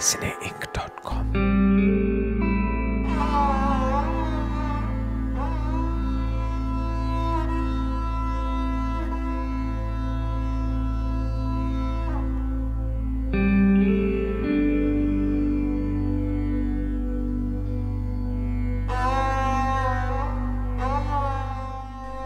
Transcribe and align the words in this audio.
CineInc.com. 0.00 1.26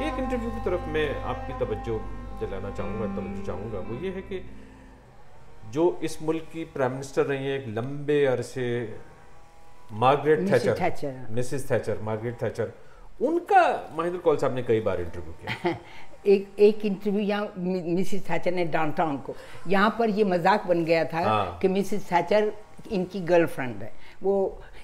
एक 0.01 0.19
interview 0.19 0.51
की 0.51 0.61
तरफ़ 0.65 0.89
मैं 0.89 1.23
आपकी 1.23 1.53
तवज्जो 1.53 1.98
दिलाना 2.41 2.71
चाहूँगा, 2.71 3.07
तवज्जो 3.17 3.43
चाहूँगा, 3.47 3.79
वो 3.79 3.95
ये 3.95 4.11
है 4.11 4.23
कि 4.23 4.39
जो 5.73 5.85
इस 6.03 6.19
मुल्क 6.23 6.45
की 6.53 6.65
प्राइम 6.75 6.93
मिनिस्टर 6.93 7.23
रही 7.27 7.45
हैं 7.47 7.59
एक 7.61 7.65
लंबे 7.69 8.25
अरसे 8.27 8.67
Margaret 10.03 10.51
Thatcher. 10.53 11.27
Mrs 11.31 11.70
Thatcher 11.70 11.98
Margaret 12.03 12.42
Thatcher 12.42 12.73
उनका 13.27 13.62
महेंद्र 13.98 14.19
कौल 14.25 14.37
साहब 14.37 14.55
ने 14.55 14.62
कई 14.62 14.81
बार 14.81 15.01
इंटरव्यू 15.01 15.33
किया 15.42 15.77
एक 16.34 16.48
एक 16.59 16.84
इंटरव्यू 16.87 17.20
यहाँ 17.20 17.53
मिसेस 17.59 18.29
थैचर 18.31 18.55
ने 18.55 18.65
डाउनटाउन 18.77 19.17
को 19.27 19.34
यहाँ 19.69 19.95
पर 19.98 20.11
ये 20.11 20.25
मज़ाक 20.25 20.67
बन 20.67 20.84
गया 20.84 21.05
था 21.12 21.20
हाँ। 21.25 21.59
कि 21.62 21.69
मिसेस 21.69 22.11
थैचर 22.12 22.53
इनकी 22.92 23.20
गर्लफ्रेंड 23.31 23.83
है 23.83 23.92
वो 24.23 24.35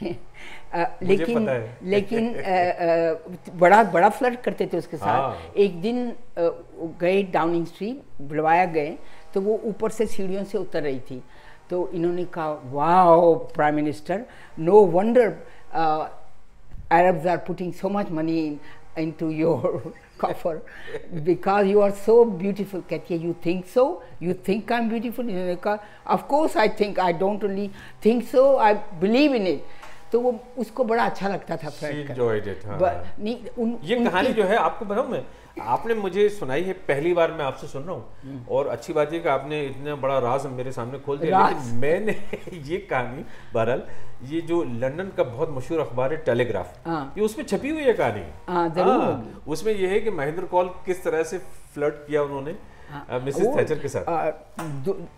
अ, 0.05 0.84
लेकिन। 1.03 1.48
लेकिन 1.83 2.33
अ, 2.34 2.41
अ, 2.41 3.53
बड़ा 3.55 3.83
बड़ा 3.92 4.08
फ्लर्ट 4.08 4.41
करते 4.42 4.67
थे 4.73 4.78
उसके 4.78 4.97
साथ 4.97 5.20
हाँ। 5.20 5.53
एक 5.56 5.80
दिन 5.80 6.12
गए 7.01 7.23
डाउनिंग 7.23 7.67
स्ट्रीट 7.67 8.23
बुलवाया 8.23 8.64
गए 8.77 8.97
तो 9.34 9.40
वो 9.40 9.60
ऊपर 9.64 9.90
से 9.90 10.06
सीढ़ियों 10.06 10.44
से 10.44 10.58
उतर 10.58 10.82
रही 10.82 11.00
थी। 11.10 11.22
तो 11.70 11.88
इन्होंने 11.94 12.24
कहा 12.34 12.48
वाह 12.72 13.34
prime 13.54 13.74
minister 13.74 14.24
no 14.58 14.84
wonder 14.86 15.28
Arabs 16.92 17.27
are 17.27 17.36
putting 17.46 17.72
so 17.72 17.88
much 17.88 18.10
money 18.12 18.40
into 19.20 19.28
your 19.30 19.92
coffer 20.20 20.60
because 21.24 21.66
you 21.66 21.80
are 21.80 21.90
so 22.06 22.24
beautiful 22.24 22.82
कहती 22.90 23.14
है 23.14 23.20
you 23.20 23.34
think 23.46 23.64
so 23.74 24.02
you 24.22 24.34
think 24.48 24.72
I 24.72 24.78
am 24.80 24.88
beautiful 24.88 25.30
इन्होंने 25.30 25.56
कहा 25.64 25.78
of course 26.14 26.56
I 26.56 26.68
think 26.80 27.00
I 27.00 27.12
don't 27.22 27.44
only 27.44 27.70
think 28.05 28.22
so 28.24 28.56
I 28.56 28.74
believe 29.00 29.34
in 29.34 29.46
it 29.46 29.64
तो 30.12 30.20
वो 30.20 30.34
उसको 30.58 30.84
बड़ा 30.84 31.05
अच्छा 31.05 31.28
लगता 31.28 31.56
था 31.56 31.70
फ्रेंड 31.70 32.06
का। 32.08 32.14
जो 32.14 32.28
है। 32.30 32.38
हाँ। 32.66 32.78
ये 33.20 34.05
कहानी 34.05 34.32
जो 34.32 34.44
है 34.44 34.56
आपको 34.56 34.84
बताऊँ 34.84 35.08
मैं? 35.08 35.24
आपने 35.56 35.94
मुझे 35.94 36.28
सुनाई 36.28 36.62
है 36.62 36.72
पहली 36.88 37.12
बार 37.14 37.33
मैं 37.33 37.44
आपसे 37.44 37.66
सुन 37.66 37.83
रहा 37.83 37.94
हूँ। 37.94 38.47
और 38.50 38.66
अच्छी 38.69 38.92
बात 38.92 39.12
ये 39.12 39.19
कि 39.20 39.28
आपने 39.28 39.61
इतना 39.66 39.94
बड़ा 39.96 40.19
राज 40.19 40.46
मेरे 40.52 40.72
सामने 40.72 40.98
खोल 40.98 41.19
दिया। 41.19 41.48
लेकिन 41.48 41.77
मैंने 41.78 42.12
ये 42.70 42.77
कहानी 42.91 43.24
बहरहाल 43.55 43.83
ये 44.30 44.41
जो 44.41 44.62
लंदन 44.62 45.11
का 45.16 45.22
बहुत 45.24 45.50
मशहूर 45.50 45.80
अखबार 45.80 46.12
है 46.12 46.16
टेलीग्राफ 46.27 46.86
हाँ। 46.86 47.12
ये 47.19 47.24
उसमें 47.24 47.44
छपी 47.46 47.70
हुई 47.70 47.83
है 47.83 47.92
कहानी? 47.92 48.24
हाँ, 48.48 48.69
ज़रूर 48.70 49.00
हाँ। 49.02 49.42
उसमें 49.48 49.72
ये 49.74 49.89
है 49.89 50.01
कि 50.01 50.11
महेंद्र 50.12 50.45
कौल 50.46 50.68
किस 50.86 51.05
तरह 51.05 51.23
से 51.23 51.39
फ्लर्ट 51.74 52.06
किया 52.06 52.23
उन्होंने 52.23 52.56
मिसेस 53.20 53.46
थैचर 53.56 53.79
के 53.79 53.89
साथ? 53.89 54.05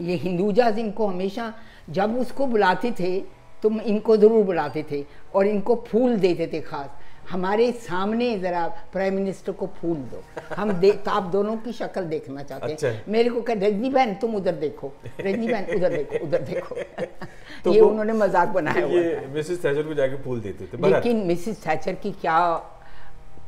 ये 0.00 0.16
हिंदूजाज 0.16 0.78
इनको 0.78 1.06
हमेशा 1.06 1.52
जब 1.90 2.18
उसको 2.18 2.46
बुलाते 2.46 2.90
थे 3.00 3.18
तो 3.62 3.70
इनको 3.70 4.16
ज़रूर 4.16 4.44
बुलाते 4.44 4.84
थे 4.90 5.04
और 5.34 5.46
इनको 5.46 5.74
फूल 5.88 6.16
देते 6.18 6.46
थे 6.52 6.60
खास। 6.60 6.90
हमारे 7.30 7.70
सामने 7.72 8.38
ज़रा 8.38 8.66
प्राइम 8.92 9.14
मिनिस्टर 9.14 9.52
को 9.52 9.66
फूल 9.76 9.96
दो। 10.10 10.22
हम 10.56 10.72
दे 10.72 10.90
तो 11.04 11.10
आप 11.10 11.22
दोनों 11.32 11.56
की 11.56 11.72
शक्ल 11.72 12.02
देखना 12.08 12.42
चाहते 12.42 12.72
अच्छा। 12.72 12.88
हैं 12.88 13.04
मेरे 13.08 13.30
को 13.30 13.40
कह 13.42 13.54
रजनी 13.62 13.90
बहन 13.90 14.14
तुम 14.14 14.34
उधर 14.36 14.54
देखो। 14.56 14.92
रजनी 15.20 15.48
बहन 15.48 15.76
उधर 15.76 15.96
देखो 15.96 16.24
उधर 16.26 16.42
देखो। 16.42 16.74
तो 17.64 17.72
ये 17.74 17.80
उन्होंने 17.80 18.12
मज़ाक 18.12 18.48
बनाया 18.48 18.84
हुआ 18.84 19.00
ये 19.00 19.16
था। 19.16 19.32
मिसेस 19.34 19.64
थैचर 19.64 19.82
को 19.82 19.94
जाके 19.94 20.22
फूल 20.22 20.40
देते 20.40 20.66
थे। 20.66 20.90
लेकिन 20.90 21.24
मिसिस 21.26 21.66
थैचर 21.66 21.94
की 22.02 22.12
क्या 22.20 22.38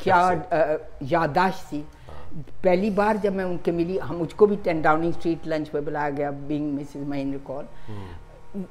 क्या 0.02 0.18
अ, 0.30 0.78
याददाश्त 1.02 1.72
थी। 1.72 1.84
पहली 2.64 2.90
बार 2.90 3.16
जब 3.16 3.34
मैं 3.34 3.44
उनके 3.44 3.72
मिली 3.72 3.96
हम 3.98 4.16
मुझको 4.16 4.46
भी 4.46 4.56
टेन 4.64 4.82
डाउनिंग 4.82 5.12
स्ट्रीट 5.12 5.46
लंच 5.46 5.68
पे 5.68 5.80
बुलाया 5.80 6.10
गया 6.10 6.30
बिंग 6.48 6.72
मिसिस 6.74 7.06
महेंद्र 7.06 7.38
कौर 7.46 7.68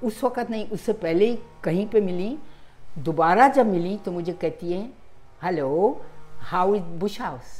उस 0.04 0.24
वक्त 0.24 0.50
नहीं 0.50 0.68
उससे 0.70 0.94
पहले 0.94 1.26
ही 1.26 1.38
कहीं 1.64 1.86
पे 1.88 2.02
मिली 2.02 2.38
दोबारा 2.98 3.48
जब 3.48 3.66
मिली 3.66 3.96
तो 4.06 4.12
मुझे 4.12 4.34
कहती 4.34 4.72
है 4.72 4.82
hello 5.44 5.70
how 6.42 6.76
is 6.76 6.84
Bush 7.00 7.20
House 7.22 7.56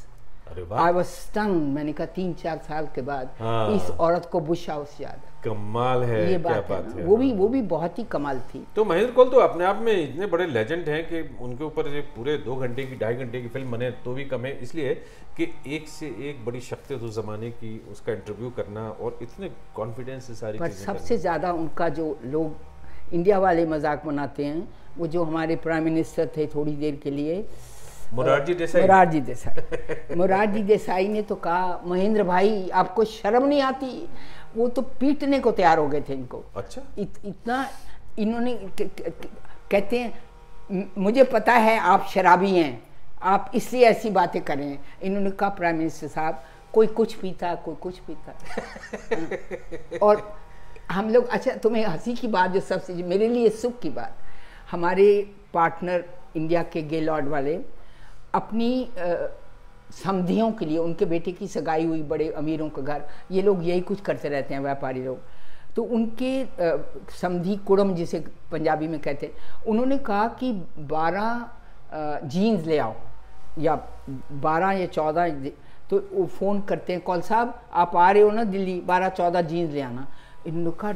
I 0.74 0.92
was 0.92 1.08
stun 1.08 1.50
मैंने 1.74 1.94
कहा 1.94 2.06
तीन 2.14 2.34
चार 2.34 2.58
साल 2.68 2.88
के 2.96 3.02
बाद 3.02 3.36
हाँ। 3.40 3.76
इस 3.76 3.90
औरत 3.92 4.28
को 4.32 4.40
बुश 4.42 4.70
हाउस 4.70 4.98
याद 5.02 5.22
कमाल 5.44 6.04
है 6.04 6.32
ये 6.32 6.38
बात, 6.38 6.54
क्या 6.54 6.62
बात 6.62 6.86
है 6.86 6.86
बात 6.86 6.98
है। 6.98 7.04
वो 7.06 7.18
भी। 7.18 7.32
वो 7.34 7.48
भी 7.48 7.62
बहुत 7.64 8.00
ही 8.00 8.04
कमाल 8.06 8.40
थी। 8.54 8.64
तो 8.76 8.86
महेंद्र 8.86 9.12
कौल 9.14 9.30
तो 9.30 9.40
अपने 9.40 9.66
आप 9.66 9.82
में 9.82 9.94
इतने 9.94 10.26
बड़े 10.26 10.46
लेजेंड 10.48 10.90
हैं 10.90 11.04
कि 11.10 11.22
उनके 11.42 11.64
ऊपर 11.64 11.90
पूरे 12.16 12.38
दो 12.38 12.56
घंटे 12.56 12.84
की 12.84 12.96
ढाई 12.96 13.16
घंटे 13.16 13.42
की 13.42 13.48
फ़िल्म 13.48 13.72
बने 13.72 13.92
तो 14.06 14.14
भी 14.14 14.26
कम 14.26 14.46
है। 14.46 14.58
इसलिए 14.62 14.94
कि 15.38 15.48
एक 15.76 15.88
से 15.88 16.08
एक 16.30 16.44
बड़ी 16.46 16.62
शख्सियत 16.62 17.04
उस 17.04 17.16
जमाने 17.16 17.52
की 17.52 17.78
उसका 17.92 18.14
इंटरव्यू 18.14 18.50
करना 18.58 18.90
और 18.90 19.20
इतने 19.22 19.52
कॉन्फिडेंस 19.76 20.28
से 20.28 20.36
सारी 20.36 20.60
पर 20.60 20.72
सबसे 20.72 21.18
ज़्यादा 21.18 21.52
उनका 21.54 21.90
जो 22.00 22.18
लोग 22.26 23.14
इंडिया 23.14 23.40
वाले 23.40 23.66
मज़ाक 23.68 24.06
बनाते 24.06 24.46
हैं 24.46 24.68
वो 24.98 25.08
जो 25.08 25.24
हमारे 25.24 25.56
प्राइम 25.56 25.84
मिनिस्टर 25.84 26.30
थे 26.38 26.48
थोड़ी 26.48 26.76
देर 26.76 26.96
के 27.04 27.12
लिए 27.12 27.46
मुरारजी 28.14 28.54
देसाई? 28.54 28.82
मोरारजी 28.82 29.22
देसाई। 29.22 30.16
मोरारजी 30.18 30.64
देसाई 30.64 31.08
ने 31.08 31.22
तो 31.22 31.36
कहा 31.36 31.82
महेंद्र 31.86 32.24
भाई 32.24 32.70
आपको 32.70 33.04
शर्म 33.04 33.46
नहीं 33.48 33.62
आती? 33.62 34.08
वो 34.56 34.68
तो 34.68 34.82
पीटने 34.82 35.40
को 35.40 35.52
तैयार 35.52 35.78
हो 35.78 35.88
गए 35.88 36.02
थे 36.02 36.14
इनको। 36.14 36.44
अच्छा। 36.56 36.82
इत, 36.98 37.14
इतना 37.26 37.70
इन्होंने 38.20 38.54
कहते 38.82 40.00
हैं 40.00 40.90
मुझे 40.98 41.24
पता 41.24 41.54
है 41.54 41.78
आप 41.80 42.08
शराबी 42.14 42.52
हैं 42.52 42.84
आप 43.22 43.52
इसलिए 43.56 43.86
ऐसी 43.86 44.10
बातें 44.10 44.42
करें 44.42 44.78
इन्होंने 45.04 45.32
कहा 45.32 45.50
प्राइम 45.50 45.78
मिनिस्टर 45.78 46.08
साहब 46.08 46.44
कोई 46.74 46.88
कुछ 46.88 47.14
पीता 47.14 47.54
कोई 47.56 47.76
कुछ 47.76 48.00
पीता। 48.00 49.98
और 50.02 50.40
हम 50.92 51.10
लोग 51.10 51.28
अच्छा 51.28 51.52
तुम्हें 51.52 51.86
हँसी 51.86 52.14
की 52.14 52.28
बात 52.28 52.52
जो 52.52 52.60
सबसे 52.60 52.94
मेरे 52.94 53.28
लिए 53.28 53.50
सुख 53.50 53.80
की 53.80 53.90
बात 53.90 54.18
हमारे 54.72 55.08
पार्टनर 55.54 56.04
इंडिया 56.36 56.64
के 56.64 56.82
गेलॉर्ड 56.84 57.28
वाले 57.28 57.60
अपनी 58.36 58.90
समधियों 59.94 60.52
के 60.52 60.66
लिए, 60.66 60.78
उनके 60.78 61.06
बेटे 61.06 61.32
की 61.32 61.48
सगाई 61.48 61.86
हुई 61.86 62.02
बड़े 62.04 62.30
अमीरों 62.32 62.70
का 62.70 62.82
घर, 62.82 63.04
ये 63.32 63.42
लोग 63.42 63.64
यही 63.68 63.82
कुछ 63.82 64.02
करते 64.02 64.30
रहते 64.30 64.54
हैं, 64.54 64.62
व्यापारी 64.62 65.04
लोग। 65.04 65.20
तो 65.76 65.84
उनके 65.84 66.46
समधि 67.16 67.56
कुड़म 67.68 67.94
जिसे 67.96 68.20
पंजाबी 68.52 68.88
में 68.88 69.00
कहते 69.00 69.26
हैं, 69.26 69.34
उन्होंने 69.68 69.98
कहा 70.00 70.28
कि 70.40 70.52
12 70.90 71.50
जीन्स 72.26 72.66
ले 72.66 72.78
आओ, 72.78 72.96
या 73.60 73.76
12 74.34 74.72
या 74.72 74.88
14 74.88 75.52
तो 75.90 75.98
वो 76.14 76.26
फ़ोन 76.28 76.60
करते 76.62 76.94
हैं, 76.94 77.02
कौल 77.02 77.22
साहब, 77.22 77.54
आप 77.74 77.96
आ 77.96 78.10
रहे 78.12 78.22
हो 78.24 78.32
ना 78.32 78.44
दिल्ली 78.46 78.80
12 78.82 79.10
14 79.10 79.42
जीन्स 79.42 79.72
ले 79.74 79.82
आना। 79.82 80.08
इन्होंने 80.48 80.72
कहा 80.80 80.92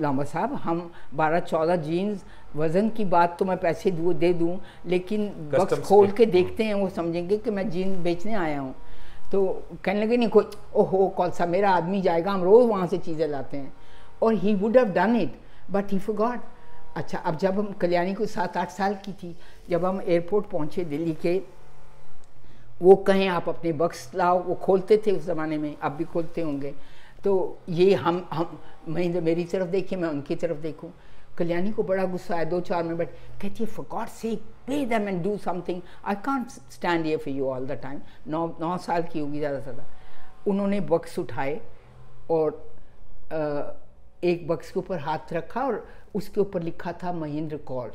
लामा 0.00 0.24
साहब 0.24 0.54
हम 0.54 0.90
12 1.16 1.40
14 1.46 1.76
जीन्स 1.78 2.24
वज़न 2.56 2.88
की 2.90 3.04
बात 3.06 3.36
तो 3.38 3.44
मैं 3.44 3.56
पैसे 3.56 3.90
दूँ 3.90 4.14
दे 4.14 4.32
दूँ 4.34 4.58
लेकिन 4.86 5.26
बक्स 5.52 5.80
खोल 5.80 6.10
के 6.10 6.26
देखते 6.26 6.64
हैं 6.64 6.74
वो 6.74 6.88
समझेंगे 6.90 7.38
कि 7.38 7.50
मैं 7.50 7.68
जीन्स 7.70 7.98
बेचने 7.98 8.34
आया 8.34 8.60
हूँ। 8.60 8.74
तो 9.32 9.42
कहने 9.84 10.00
लगे 10.00 10.16
नहीं 10.16 10.28
कोई 10.28 10.44
ओहो 10.74 11.06
कौन 11.16 11.30
सा 11.30 11.46
मेरा 11.46 11.70
आदमी 11.70 12.00
जाएगा 12.02 12.32
हम 12.32 12.42
रोज़ 12.44 12.66
वहाँ 12.68 12.86
से 12.86 12.98
चीज़ें 12.98 13.26
लाते 13.28 13.56
हैं। 13.56 13.72
और 14.22 14.34
he 14.34 14.54
would 14.54 14.76
have 14.76 14.92
done 14.92 15.16
it 15.16 15.38
but 15.70 15.92
he 15.92 15.98
forgot 15.98 16.40
अच्छा 16.96 17.18
अब 17.18 17.36
जब 17.38 17.58
हम 17.58 17.72
कल्याणी 17.80 18.14
को 18.14 18.26
सात 18.26 18.56
आठ 18.56 18.70
साल 18.70 18.94
की 19.04 19.12
थी 19.12 19.34
जब 19.70 19.84
हम 19.84 20.00
एयरपोर्ट 20.00 20.46
पहुँचे 20.46 20.84
दिल्ली 20.84 21.12
के 21.22 21.40
वो 22.82 22.94
कहें 23.06 23.26
आप 23.28 23.48
अपने 23.48 23.72
बक्स 23.72 24.10
लाओ 24.14 24.42
वो 24.42 24.54
खोलते 24.62 24.96
थे 25.06 25.12
उस 25.12 25.24
ज़माने 25.26 25.58
में 25.58 25.74
अब 25.76 25.92
भी 25.92 26.04
खोलते 26.04 26.40
होंगे। 26.40 26.74
तो 27.24 27.58
ये 27.68 27.94
हम 27.94 28.26
हम 28.32 28.58
महेंद्र 28.88 29.20
मेरी 29.20 29.44
तरफ़ 29.44 29.68
देखे 29.70 29.96
मैं 29.96 30.08
उनकी 30.08 30.36
तरफ़ 30.36 30.58
देखूँ। 30.60 30.92
कल्याणी 31.38 31.70
को 31.72 31.82
बड़ा 31.82 32.04
गुस्सा 32.04 32.34
आया 32.34 32.44
दो 32.44 32.60
चार 32.60 32.82
मिनट 32.84 33.10
कहती 33.42 33.64
है 33.64 33.66
for 33.66 33.86
God 33.90 34.08
sake 34.10 34.34
pay 34.66 34.84
them 34.86 35.08
and 35.08 35.22
do 35.24 35.36
something 35.44 35.80
I 36.04 36.14
can't 36.24 36.48
stand 36.48 37.04
here 37.06 37.18
for 37.18 37.34
you 37.34 37.46
all 37.48 37.66
the 37.66 37.78
time 37.82 38.00
नौ 38.28 38.46
नौ 38.60 38.76
साल 38.78 39.02
की 39.02 39.18
होगी 39.18 39.38
ज़्यादा 39.38 39.58
से 39.58 39.62
ज़्यादा। 39.64 39.86
उन्होंने 40.50 40.80
बक्स 40.82 41.18
उठाए 41.18 41.60
और 42.30 42.50
अ, 43.32 43.78
एक 44.24 44.46
बक्स 44.48 44.70
के 44.70 44.78
ऊपर 44.80 44.98
हाथ 45.00 45.32
रखा 45.32 45.64
और 45.66 45.86
उसके 46.14 46.40
ऊपर 46.40 46.62
लिखा 46.62 46.92
था 47.02 47.12
महेंद्र 47.12 47.56
कौल 47.66 47.92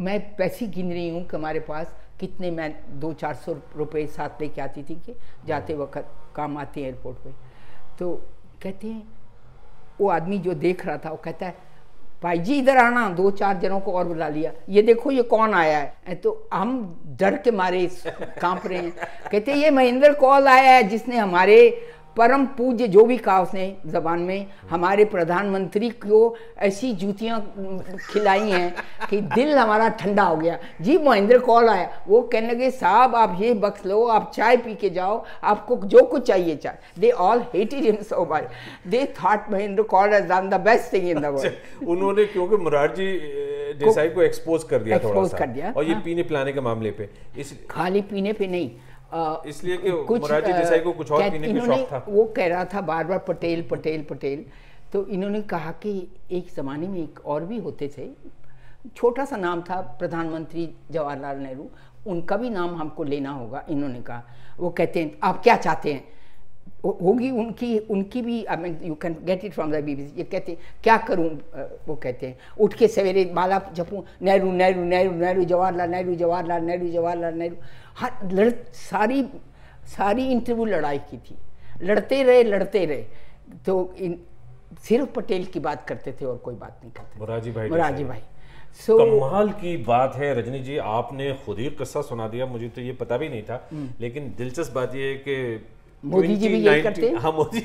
मैं 0.00 0.18
पैसे 0.36 0.66
गिन 0.66 0.92
रही 0.92 1.08
हूँ 1.08 1.22
कि 1.22 1.36
हमारे 1.36 1.60
पास 1.60 1.94
कितने 2.20 2.50
मैं 2.50 2.74
दो 3.00 3.12
चार 3.12 3.34
सौ 3.34 3.56
रुपये 3.76 4.06
साथ 4.08 4.40
लेके 4.40 4.60
आती 4.60 4.82
थी 4.82 4.94
कि 5.06 5.14
जाते 5.46 5.74
वक्त 5.74 6.06
काम 6.36 6.56
आते 6.58 6.80
हैं 6.80 6.88
एयरपोर्ट 6.88 7.18
पे। 7.18 7.32
तो 7.98 8.14
कहते 8.62 8.88
हैं 8.88 9.02
वो 10.02 10.08
आदमी 10.08 10.38
जो 10.38 10.54
देख 10.54 10.86
रहा 10.86 10.96
था, 10.96 11.10
वो 11.10 11.16
कहता 11.16 11.46
है, 11.46 11.54
भाई 12.22 12.38
जी, 12.38 12.58
इधर 12.58 12.76
आना, 12.76 13.08
दो 13.08 13.30
चार 13.30 13.58
जनों 13.58 13.80
को 13.80 13.92
और 13.92 14.04
बुला 14.04 14.28
लिया। 14.28 14.52
ये 14.68 14.82
देखो, 14.82 15.10
ये 15.10 15.22
कौन 15.22 15.54
आया 15.54 15.78
है? 15.78 16.14
तो 16.14 16.48
हम 16.52 17.00
डर 17.18 17.36
के 17.36 17.50
मारे 17.50 17.86
काँप 18.40 18.66
रहे 18.66 18.78
हैं। 18.78 18.92
कहते, 19.32 19.52
ये 19.52 19.70
महेंद्र 19.70 20.12
कॉल 20.12 20.48
आया 20.48 20.72
है, 20.72 20.82
जिसने 20.82 21.16
हमारे 21.16 21.58
परम 22.16 22.44
पूज्य 22.56 22.86
जो 22.88 23.04
भी 23.04 23.16
कहा 23.18 23.40
उसने 23.42 23.64
जबान 23.86 24.20
में 24.20 24.46
हमारे 24.70 25.04
प्रधानमंत्री 25.04 25.88
को 25.90 26.18
ऐसी 26.58 26.92
जूतियाँ 26.94 27.40
खिलाई 28.10 28.50
हैं 28.50 28.74
कि 29.10 29.20
दिल 29.20 29.52
हमारा 29.58 29.88
ठंडा 30.00 30.22
हो 30.22 30.36
गया। 30.36 30.58
जी 30.80 30.96
महेंद्र 30.98 31.38
कॉल 31.38 31.68
आया। 31.68 31.88
वो 32.08 32.20
कहने 32.22 32.48
लगे 32.48 32.70
साहब 32.70 33.14
आप 33.16 33.36
ये 33.40 33.52
बख्श 33.54 33.86
लो 33.86 34.02
आप 34.08 34.30
चाय 34.34 34.56
पी 34.56 34.74
के 34.74 34.90
जाओ 34.90 35.24
आपको 35.44 35.76
जो 35.86 36.04
कुछ 36.04 36.26
चाहिए 36.26 36.56
चाय। 36.56 36.78
They 36.98 37.10
all 37.10 37.44
hated 37.54 37.84
him 37.84 38.02
so 38.02 38.28
much 38.32 38.50
they 38.86 39.04
thought 39.18 39.50
Mahendra 39.52 39.82
Kaul 39.94 40.18
done 40.20 40.48
the 40.48 40.60
best 40.60 40.92
thing 40.92 41.08
in 41.10 41.20
the 41.20 41.34
world 41.34 41.88
उन्होंने 41.88 42.24
क्योंकि 42.24 42.56
मुरारजी 42.58 43.10
देसाई 43.78 44.08
को 44.08 44.22
एक्सपोज 44.22 44.64
कर 44.70 44.82
दिया 44.82 44.98
थोड़ा 44.98 45.24
सा 45.26 45.38
कर 45.38 45.46
दिया 45.48 45.72
और 45.76 45.84
ये 45.84 45.92
हाँ। 45.92 46.02
पीने 46.02 46.22
पिलाने 46.22 46.52
के 46.52 46.60
मामले 46.60 46.90
पे। 46.90 47.08
इस 47.38 47.54
खाली 47.70 48.00
पीने 48.02 48.32
पे 48.32 48.46
नहीं। 48.46 48.70
इसलिए 49.48 49.76
कि 49.76 49.90
कुछ 50.08 50.30
देसाई 50.30 50.78
को 50.80 50.92
कुछ 50.92 51.10
और 51.12 51.30
पीने 51.30 51.52
का 51.52 51.64
शौक 51.66 51.88
था। 51.92 52.04
वो 52.08 52.24
कह 52.36 52.46
रहा 52.48 52.64
था 52.64 52.80
बार 52.82 53.04
बार 53.04 53.18
पटेल 53.28 53.62
पटेल 53.70 54.02
पटेल। 54.10 54.44
तो 54.92 55.06
इन्होंने 55.08 55.40
कहा 55.44 55.72
कि 55.82 55.92
एक 56.30 56.54
ज़माने 56.56 56.88
में 56.88 57.02
एक 57.02 57.20
और 57.26 57.44
भी 57.44 57.58
होते 57.58 57.88
थे। 57.88 58.08
छोटा 58.96 59.24
सा 59.24 59.36
नाम 59.36 59.60
था 59.62 59.80
प्रधानमंत्री 59.98 60.68
जवाहरलाल 60.90 61.38
नेहरू। 61.38 61.68
उनका 62.06 62.36
भी 62.36 62.50
नाम 62.50 62.74
हमको 62.76 63.04
लेना 63.04 63.30
होगा 63.30 63.64
इन्होंने 63.70 64.00
कहा। 64.00 64.22
वो 64.58 64.70
कहते 64.70 65.00
हैं 65.00 65.12
आप 65.22 65.42
क्या 65.42 65.56
चाहते 65.56 65.92
हैं? 65.92 66.04
होगी 66.84 67.30
उनकी 67.30 67.78
उनकी 67.90 68.20
भी 68.22 68.42
I 68.44 68.56
mean 68.56 68.78
you 68.82 68.94
can 69.02 69.16
get 69.24 69.44
it 69.44 69.52
from 69.52 69.72
the 69.72 69.82
BBC 69.84 70.18
ये 70.18 70.24
कहते 70.24 70.52
हैं 70.52 70.60
क्या 70.82 70.96
करूँ? 70.98 71.28
वो 71.88 71.94
कहते 71.94 72.26
हैं 72.26 72.38
उठ 72.60 72.74
के 72.74 72.88
सवेरे 72.88 73.24
माला 73.34 73.60
जपूँ 73.74 74.02
नेहरू 74.22 74.50
नेहरू 74.52 74.82
नेहरू 74.84 75.12
नेहरू 75.12 75.44
जवाहरलाल 75.44 75.90
नेहरू 75.90 76.14
जवाहरलाल 76.14 76.64
नेहरू 76.64 76.88
जवाहरलाल 76.88 77.34
नेहरू। 77.34 77.56
हर 77.98 78.28
लड़ 78.32 78.50
सारी 78.74 79.22
सारी 79.96 80.30
इंटरव्यू 80.32 80.64
लड़ाई 80.64 80.98
की 80.98 81.16
थी। 81.18 81.36
लड़ते 81.82 82.22
रहे 82.22 82.42
लड़ते 82.42 82.84
रहे। 82.84 83.04
तो 83.66 83.94
इन 83.98 84.18
सिर्फ़ 84.82 85.08
पटेल 85.10 85.44
की 85.44 85.60
बात 85.60 85.84
करते 85.88 86.12
थे 86.12 86.24
और 86.24 86.36
कोई 86.36 86.54
बात 86.54 86.78
नहीं 86.82 86.92
करते 86.92 87.18
मुराजी 87.18 87.50
भाई 87.50 87.68
मुराजी 87.68 88.04
भाई। 88.04 88.20
So, 88.80 88.96
कमाल 88.98 89.50
की 89.52 89.76
बात 89.76 90.14
है 90.16 90.34
रजनी 90.38 90.58
जी 90.58 90.76
आपने 90.78 91.32
खुद 91.46 91.58
ही 91.58 91.68
किस्सा 91.70 92.02
सुना 92.02 92.28
दिया। 92.28 92.46
मुझे 92.46 92.68
तो 92.68 92.80
ये 92.80 92.92
पता 92.92 93.16
भी 93.16 93.28
नहीं 93.28 93.42
था 93.42 93.68
हम्म। 93.72 93.88
लेकिन 94.00 94.34
दिलचस्प 94.38 94.72
बात 94.74 94.94
ये 94.94 95.08
है 95.08 95.14
कि 95.14 95.66
मोदी 96.04 96.36
जी 96.36 96.48
भी 96.48 96.58
यही 96.58 96.82
करते 96.82 97.10
हाँ? 97.10 97.32
मोदी 97.32 97.60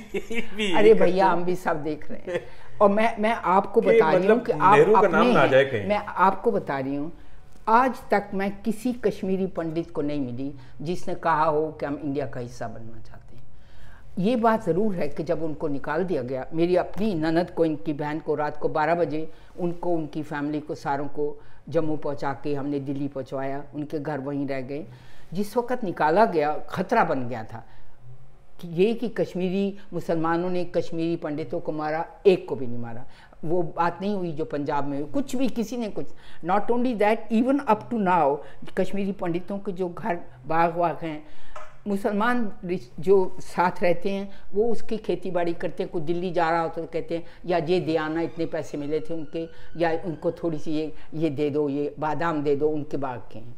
भी 0.56 0.72
अरे 0.78 0.94
भैया 0.94 1.28
हम 1.28 1.44
भी 1.44 1.56
सब 1.56 1.84
देख 1.84 2.12
रहे 2.12 2.34
हैं। 2.34 2.42
और 2.82 2.90
मैं 2.90 3.16
मैं 3.20 3.32
आपको 3.32 3.82
बता 3.88 4.12
रही 4.12 4.28
हूँ 4.28 4.36
मतलब 4.38 4.46
कि 4.46 4.52
आप 4.52 5.04
अपने 5.06 5.88
मैं 5.88 6.04
आपको 6.28 6.52
बता 6.52 6.80
रही 6.80 6.96
हूँ 6.96 7.12
आज 7.70 7.96
तक 8.12 8.30
मैं 8.34 8.62
किसी 8.62 8.94
कश्मीरी 8.94 9.48
पंडित 9.48 9.92
को 9.92 10.02
नहीं 10.02 10.20
मिली 10.20 10.54
जिसने 10.82 11.16
कहा 11.16 11.46
हो 11.46 11.72
कि 11.72 11.86
हम 11.86 12.00
इंडिया 12.04 12.26
का 12.28 12.40
हिस्सा 12.40 12.68
बनना 12.68 13.00
चाहते 13.00 13.36
हैं। 13.36 13.44
ये 14.18 14.36
बात 14.36 14.64
ज़रूर 14.66 14.96
है 14.96 15.08
कि 15.08 15.24
जब 15.24 15.44
उनको 15.44 15.68
निकाल 15.68 16.04
दिया 16.04 16.22
गया, 16.22 16.46
मेरी 16.54 16.76
अपनी 16.76 17.14
ननद 17.14 17.50
को, 17.50 17.66
इनकी 17.66 17.94
बहन 17.94 18.20
को 18.20 18.36
रात 18.36 18.58
को 18.58 18.70
12 18.70 18.96
बजे, 18.96 19.32
उनको, 19.60 19.94
उनकी 19.94 20.24
फैमिली 20.24 20.60
को, 20.60 20.76
सारों 20.76 21.08
को 21.08 21.40
जम्मू 21.70 21.98
पहुँचा 21.98 22.34
के 22.34 22.54
हमने 22.56 22.80
दिल्ली 22.80 23.08
पहुंचवाया, 23.08 23.64
उनके 23.76 24.00
घर 24.00 24.20
वहीं 24.20 24.48
रह 24.48 24.62
गए। 24.62 24.86
जिस 25.34 25.58
वक्त 25.58 25.84
निकाला 25.84 26.26
गया, 26.26 26.58
खतरा 26.70 27.04
बन 27.04 27.28
गया 27.28 27.44
था 27.44 27.66
कि 28.62 28.68
ये 28.68 28.94
कि 28.94 29.10
कश्मीरी 29.10 29.78
मुसलमानों 29.94 30.50
ने 30.50 30.64
कश्मीरी 30.66 31.16
पंडितों 31.16 31.60
को 31.60 31.72
मारा, 31.72 32.06
एक 32.26 32.48
को 32.50 32.56
भी 32.56 32.68
नहीं 32.68 32.78
मारा। 32.78 33.06
वो 33.46 33.62
बात 33.76 34.02
नहीं 34.02 34.16
हुई 34.16 34.32
जो 34.32 34.46
पंजाब 34.46 34.88
में 34.88 35.00
हुई। 35.00 35.10
कुछ 35.12 35.36
भी, 35.36 35.48
किसी 35.50 35.78
ने 35.78 35.90
कुछ। 35.90 36.08
Not 36.46 36.72
only 36.72 36.94
that 36.96 37.28
even 37.32 37.60
up 37.60 37.88
to 37.92 37.98
now 38.00 38.38
Kashmiri 38.78 39.12
पंडितों 39.12 39.58
के 39.60 39.72
जो 39.72 39.90
घर 39.90 40.20
बाग 40.48 40.78
वाग 40.78 40.98
हैं, 41.02 41.24
मुसलमान 41.88 42.52
जो 43.00 43.38
साथ 43.42 43.84
रहते 43.84 44.10
हैं, 44.10 44.30
वो 44.54 44.64
उसकी 44.72 44.98
खेती 44.98 45.32
बाड़ी 45.32 45.54
करते 45.54 45.84
हैं। 45.84 45.92
कोई 45.92 46.02
दिल्ली 46.02 46.32
जा 46.32 46.50
रहा 46.50 46.62
होता 46.62 46.82
तो 46.82 46.88
कहते 46.88 47.16
हैं, 47.16 47.24
या 47.46 47.58
ये 47.60 47.80
दे 47.80 47.96
आना, 47.98 48.22
इतने 48.22 48.46
पैसे 48.46 48.78
मिले 48.78 49.00
थे 49.00 49.14
उनके, 49.14 49.48
या 49.78 49.92
उनको 50.06 50.32
थोड़ी 50.34 50.58
सी 50.60 50.72
ये 50.72 50.92
ये 51.14 51.30
दे 51.30 51.50
दो, 51.50 51.68
ये 51.70 51.94
बादाम 52.00 52.42
दे 52.44 52.56
दो, 52.56 52.70
उनके 52.70 52.98
बाग 52.98 53.22
के 53.32 53.40
हैं। 53.40 53.56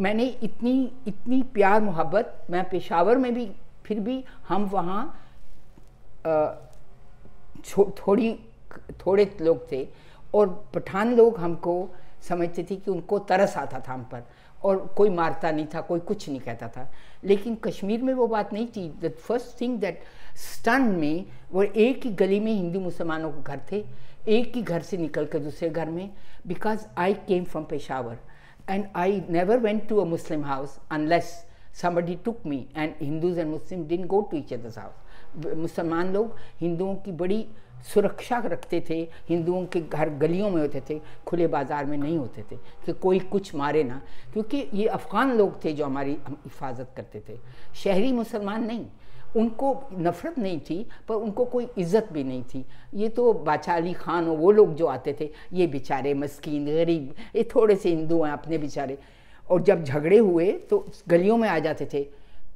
मैंने 0.00 0.24
इतनी 0.42 0.90
इतनी 1.06 1.42
प्यार 1.54 1.80
मोहब्बत, 1.82 2.46
मैं 2.50 2.64
पेशावर 2.70 3.18
में 3.18 3.32
भी, 3.34 3.48
फिर 3.84 4.00
भी 4.00 4.24
हम 4.48 4.64
वहाँ 4.64 5.20
थोड़ी 7.98 8.36
थोड़े 9.06 9.36
लोग 9.40 9.72
थे 9.72 9.88
और 10.34 10.48
पठान 10.74 11.14
लोग 11.14 11.38
हमको 11.38 11.88
समझते 12.28 12.66
थे 12.70 12.76
कि 12.76 12.90
उनको 12.90 13.18
तरस 13.18 13.56
आता 13.56 13.80
था 13.88 13.92
हम 13.92 14.04
पर 14.04 14.22
और 14.64 14.94
कोई 14.96 15.10
मारता 15.10 15.50
नहीं 15.50 15.66
था, 15.74 15.80
कोई 15.80 16.00
कुछ 16.00 16.28
नहीं 16.28 16.40
कहता 16.40 16.68
था। 16.68 16.90
लेकिन 17.24 17.54
कश्मीर 17.54 18.02
में 18.02 18.14
वो 18.14 18.26
बात 18.26 18.52
नहीं 18.52 18.66
थी। 18.66 18.88
The 19.00 19.12
first 19.20 19.60
thing 19.60 19.78
that 19.78 20.02
stun 20.36 20.82
में 20.82 21.24
वो 21.52 21.62
एक 21.62 22.06
ही 22.06 22.10
गली 22.10 22.40
में 22.40 22.52
हिंदू 22.52 22.80
मुसलमानों 22.80 23.30
के 23.30 23.42
घर 23.42 23.60
थे। 23.72 23.84
एक 24.28 24.56
ही 24.56 24.62
घर 24.62 24.82
से 24.82 24.96
निकल 24.96 25.24
कर 25.24 25.38
दूसरे 25.38 25.68
घर 25.70 25.88
में 25.88 26.10
because 26.46 26.86
I 26.98 27.14
came 27.14 27.44
from 27.44 27.64
Peshawar 27.64 28.18
and 28.70 28.84
I 28.96 29.22
never 29.30 29.58
went 29.58 29.88
to 29.88 30.00
a 30.00 30.04
Muslim 30.04 30.44
house 30.44 30.78
unless 30.90 31.46
somebody 31.74 32.14
took 32.26 32.42
me 32.46 32.56
and 32.76 33.00
Hindus 33.02 33.38
and 33.38 33.50
Muslims 33.52 33.88
didn't 33.88 34.06
go 34.06 34.18
to 34.22 34.36
each 34.36 34.52
other's 34.56 34.76
house. 34.78 34.98
मुसलमान 35.56 36.12
लोग 36.12 36.36
हिंदुओं 36.60 36.94
की 36.94 37.12
बड़ी 37.12 37.46
सुरक्षा 37.84 38.38
रखते 38.38 38.82
थे, 38.90 38.96
हिंदुओं 39.28 39.64
के 39.66 39.80
घर 39.80 40.10
गलियों 40.10 40.50
में 40.50 40.60
होते 40.60 40.82
थे, 40.90 41.00
खुले 41.26 41.46
बाज़ार 41.46 41.84
में 41.84 41.96
नहीं 41.98 42.16
होते 42.18 42.42
थे, 42.42 42.56
कि 42.86 42.92
कोई 42.92 43.18
कुछ 43.20 43.54
मारे 43.54 43.84
ना। 43.84 44.00
क्योंकि 44.32 44.66
ये 44.74 44.86
अफ़गान 44.88 45.36
लोग 45.38 45.64
थे 45.64 45.72
जो 45.72 45.84
हमारी 45.84 46.16
हिफाजत 46.28 46.92
करते 46.96 47.22
थे। 47.28 47.38
शहरी 47.74 48.12
मुसलमान 48.12 48.64
नहीं, 48.64 48.86
उनको 49.36 49.74
नफ़रत 49.94 50.38
नहीं 50.38 50.58
थी, 50.60 50.86
पर 51.08 51.14
उनको 51.14 51.44
कोई 51.44 51.68
इज़्ज़त 51.78 52.12
भी 52.12 52.24
नहीं 52.24 52.42
थी। 52.44 52.64
ये 52.94 53.08
तो 53.08 53.32
बादशाह 53.32 53.76
अली 53.76 53.92
ख़ान 53.94 54.24
वो 54.26 54.50
लोग 54.50 54.74
जो 54.74 54.86
आते 54.86 55.16
थे, 55.20 55.30
ये 55.52 55.66
बेचारे 55.66 56.14
मस्किन, 56.14 56.66
गरीब, 56.66 57.14
ये 57.36 57.48
थोड़े 57.54 57.76
से 57.76 57.88
हिंदू 57.88 58.22
हैं 58.22 58.32
अपने 58.32 58.58
बेचारे। 58.58 58.98
और 59.46 59.62
जब 59.62 59.84
झगड़े 59.84 60.18
हुए 60.18 60.52
तो 60.70 60.86
गलियों 61.08 61.36
में 61.36 61.48
आ 61.48 61.58
जाते 61.58 61.88
थे। 61.94 62.06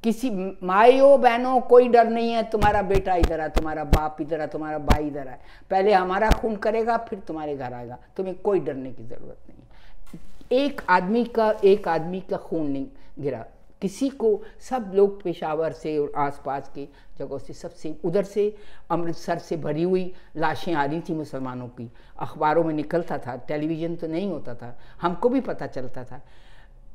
किसी 0.08 0.30
माइयों 0.62 1.20
बहनों, 1.20 1.60
कोई 1.62 1.88
डर 1.88 2.08
नहीं 2.08 2.30
है, 2.32 2.42
तुम्हारा 2.50 2.80
बेटा 2.82 3.14
इधर 3.16 3.40
है 3.40 3.48
तुम्हारा 3.50 3.82
बाप 3.86 4.20
इधर 4.20 4.40
है 4.40 4.46
तुम्हारा 4.48 4.78
भाई 4.80 5.06
इधर 5.06 5.28
है 5.28 5.38
पहले 5.70 5.92
हमारा 5.92 6.30
खून 6.32 6.56
करेगा, 6.56 6.96
फिर 6.98 7.18
तुम्हारे 7.18 7.56
घर 7.56 7.72
आएगा। 7.74 7.98
तुम्हें 8.16 8.34
कोई 8.38 8.60
डरने 8.60 8.92
की 8.92 9.04
ज़रूरत 9.04 9.38
नहीं 9.48 10.60
एक 10.60 10.80
आदमी 10.88 11.24
का, 11.26 11.50
एक 11.64 11.88
आदमी 11.88 12.20
का 12.20 12.36
खून 12.38 12.66
नहीं 12.66 12.86
गिरा। 13.18 13.44
किसी 13.82 14.08
को, 14.10 14.42
सब 14.60 14.90
लोग 14.94 15.22
पेशावर 15.22 15.72
से 15.72 15.96
और 15.98 16.12
आसपास 16.18 16.70
के 16.74 16.86
जगहों 17.18 17.38
से 17.38 17.52
सबसे 17.52 17.94
उधर 18.04 18.22
से, 18.24 18.54
अमृतसर 18.90 19.38
से 19.38 19.56
भरी 19.58 19.82
हुई 19.82 20.12
लाशें 20.36 20.72
आ 20.74 20.84
रही 20.84 21.00
थी 21.00 21.14
मुसलमानों 21.14 21.68
की। 21.68 21.90
अखबारों 22.18 22.64
में 22.64 22.74
निकलता 22.74 23.18
था, 23.18 23.36
टेलीविज़न 23.48 23.96
तो 23.96 24.06
नहीं 24.06 24.30
होता 24.30 24.54
था, 24.54 24.76
हमको 25.02 25.28
भी 25.28 25.40
पता 25.42 25.66
चलता 25.68 26.04
था। 26.04 26.20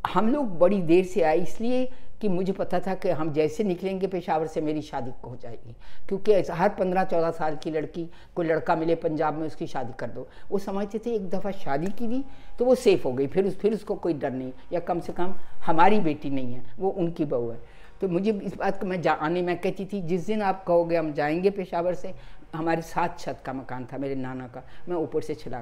हम 0.05 0.29
लोग 0.29 0.57
बड़ी 0.59 0.81
देर 0.81 1.05
से 1.05 1.21
आए, 1.21 1.37
इसलिए 1.37 1.89
कि 2.23 2.29
मुझे 2.29 2.53
पता 2.53 2.79
था 2.79 2.93
कि 2.95 3.09
हम 3.09 3.31
जैसे 3.33 3.63
निकलेंगे 3.63 4.07
पेशावर 4.07 4.47
से 4.47 4.61
मेरी 4.61 4.81
शादी 4.81 5.11
हो 5.25 5.35
जाएगी। 5.35 5.75
क्योंकि 6.07 6.33
हर 6.51 6.69
पंद्रह 6.69 7.03
चौदह 7.03 7.31
साल 7.31 7.55
की 7.55 7.71
लड़की, 7.71 8.07
कोई 8.35 8.45
लड़का 8.45 8.75
मिले 8.75 8.95
पंजाब 8.95 9.33
में, 9.33 9.47
उसकी 9.47 9.67
शादी 9.67 9.93
कर 9.99 10.07
दो। 10.07 10.27
वो 10.51 10.57
समझते 10.57 10.99
थे 10.99 11.15
एक 11.15 11.29
दफ़ा 11.29 11.51
शादी 11.51 11.87
की 11.87 12.07
थी 12.07 12.23
तो 12.59 12.65
वो 12.65 12.75
सेफ़ 12.75 13.03
हो 13.03 13.13
गई। 13.13 13.27
फिर 13.27 13.45
उस, 13.45 13.57
फिर 13.59 13.73
उसको 13.73 13.95
कोई 13.95 14.13
डर 14.13 14.31
नहीं 14.31 14.51
या 14.73 14.79
कम 14.79 14.99
से 14.99 15.13
कम 15.13 15.33
हमारी 15.65 15.99
बेटी 15.99 16.29
नहीं 16.29 16.53
है, 16.53 16.63
वो 16.79 16.89
उनकी 16.89 17.25
बहू 17.25 17.49
है। 17.49 17.59
तो 18.01 18.07
मुझे 18.07 18.31
इस 18.33 18.55
बात 18.55 18.79
को 18.79 18.85
मैं 18.85 19.01
जा 19.01 19.13
आने 19.13 19.41
मैं 19.41 19.57
कहती 19.57 19.85
थी, 19.85 20.01
जिस 20.01 20.25
दिन 20.25 20.41
आप 20.41 20.63
कहोगे 20.63 20.97
हम 20.97 21.11
जाएँगे 21.13 21.49
पेशावर 21.49 21.93
से, 21.93 22.13
हमारे 22.55 22.81
सात 22.81 23.19
छत 23.19 23.39
का 23.45 23.53
मकान 23.53 23.85
था, 23.85 23.97
मेरे 23.97 24.15
नाना 24.15 24.47
का, 24.47 24.63
मैं 24.89 24.95
ऊपर 24.95 25.21
से 25.21 25.35
छिला 25.35 25.61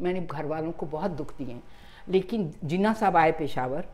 मैंने 0.00 0.20
घर 0.20 0.46
वालों 0.46 0.72
को 0.72 0.86
बहुत 0.86 1.10
दुख 1.10 1.36
दिए। 1.38 1.60
लेकिन 2.08 2.52
जिन्ना 2.64 2.92
साहब 2.92 3.16
आए 3.16 3.32
पेशावर 3.32 3.84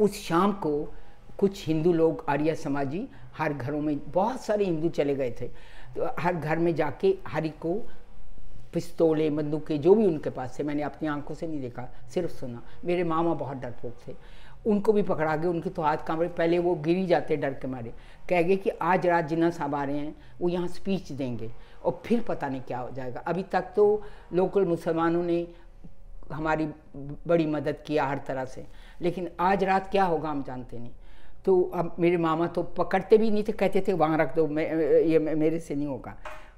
उस 0.00 0.26
शाम 0.28 0.52
को 0.52 0.94
कुछ 1.38 1.66
हिंदू 1.66 1.92
लोग, 1.92 2.24
आर्य 2.28 2.54
समाजी 2.54 3.08
हर 3.38 3.52
घरों 3.52 3.80
में, 3.80 3.98
बहुत 4.12 4.40
सारे 4.40 4.64
हिंदू 4.64 4.88
चले 4.88 5.14
गए 5.14 5.30
थे। 5.40 5.48
तो 5.96 6.14
हर 6.18 6.34
घर 6.34 6.58
में 6.58 6.74
जाके 6.74 7.16
हरि 7.28 7.48
को 7.48 7.74
पिस्तौले, 8.72 9.30
बंदूकें, 9.30 9.80
जो 9.80 9.94
भी 9.94 10.06
उनके 10.06 10.30
पास 10.30 10.58
थे, 10.58 10.62
मैंने 10.62 10.82
अपनी 10.82 11.08
आँखों 11.08 11.34
से 11.34 11.46
नहीं 11.46 11.60
देखा, 11.60 11.88
सिर्फ़ 12.14 12.30
सुना। 12.30 12.62
मेरे 12.84 13.04
मामा 13.04 13.34
बहुत 13.34 13.56
डरपोक 13.56 13.96
थे। 14.08 14.14
उनको 14.66 14.92
भी 14.92 15.02
पकड़ा 15.02 15.36
गए 15.36 15.48
उनके 15.48 15.70
तो 15.70 15.82
हाथ 15.82 15.96
काँप 15.96 16.20
रहे 16.20 16.28
पहले 16.28 16.58
वो 16.58 16.74
गिरी 16.74 17.06
जाते, 17.06 17.36
डर 17.36 17.54
के 17.54 17.68
मारे। 17.68 17.92
कह 18.28 18.42
गए 18.42 18.56
कि 18.56 18.70
आज 18.70 19.06
रात 19.06 19.24
जिन्ना 19.24 19.50
साहब 19.50 19.74
आ 19.74 19.84
रहे 19.84 19.98
हैं, 19.98 20.14
वो 20.40 20.48
यहाँ 20.48 20.68
स्पीच 20.68 21.12
देंगे, 21.12 21.50
और 21.84 22.02
फिर 22.06 22.20
पता 22.20 22.48
नहीं 22.48 22.60
क्या 22.60 22.78
हो 22.78 22.90
जाएगा। 22.90 23.20
अभी 23.20 23.42
तक 23.42 23.72
तो 23.76 24.02
लोकल 24.32 24.64
मुसलमानों 24.64 25.22
ने 25.22 25.46
हमारी 26.34 26.68
बड़ी 27.26 27.46
मदद 27.46 27.76
किया 27.86 28.06
हर 28.06 28.20
तरह 28.26 28.44
से। 28.44 28.66
लेकिन 29.00 29.30
आज 29.40 29.64
रात 29.64 29.90
क्या 29.90 30.04
होगा 30.04 30.28
हम 30.28 30.42
जानते 30.42 30.78
नहीं। 30.78 30.92
तो 31.44 31.70
अब 31.74 31.96
मेरे 31.98 32.16
मामा 32.16 32.46
तो 32.46 32.62
पकड़ते 32.62 33.18
भी 33.18 33.30
नहीं 33.30 33.44
थे, 33.48 33.52
कहते 33.52 33.84
थे, 33.88 33.92
वहाँ 33.92 34.18
रख 34.18 34.36
दो, 34.36 34.46
मैं, 34.46 34.74
ये 35.02 35.18
मेरे 35.18 35.60
से 35.60 35.74
नहीं 35.74 35.86
होगा। 35.86 36.16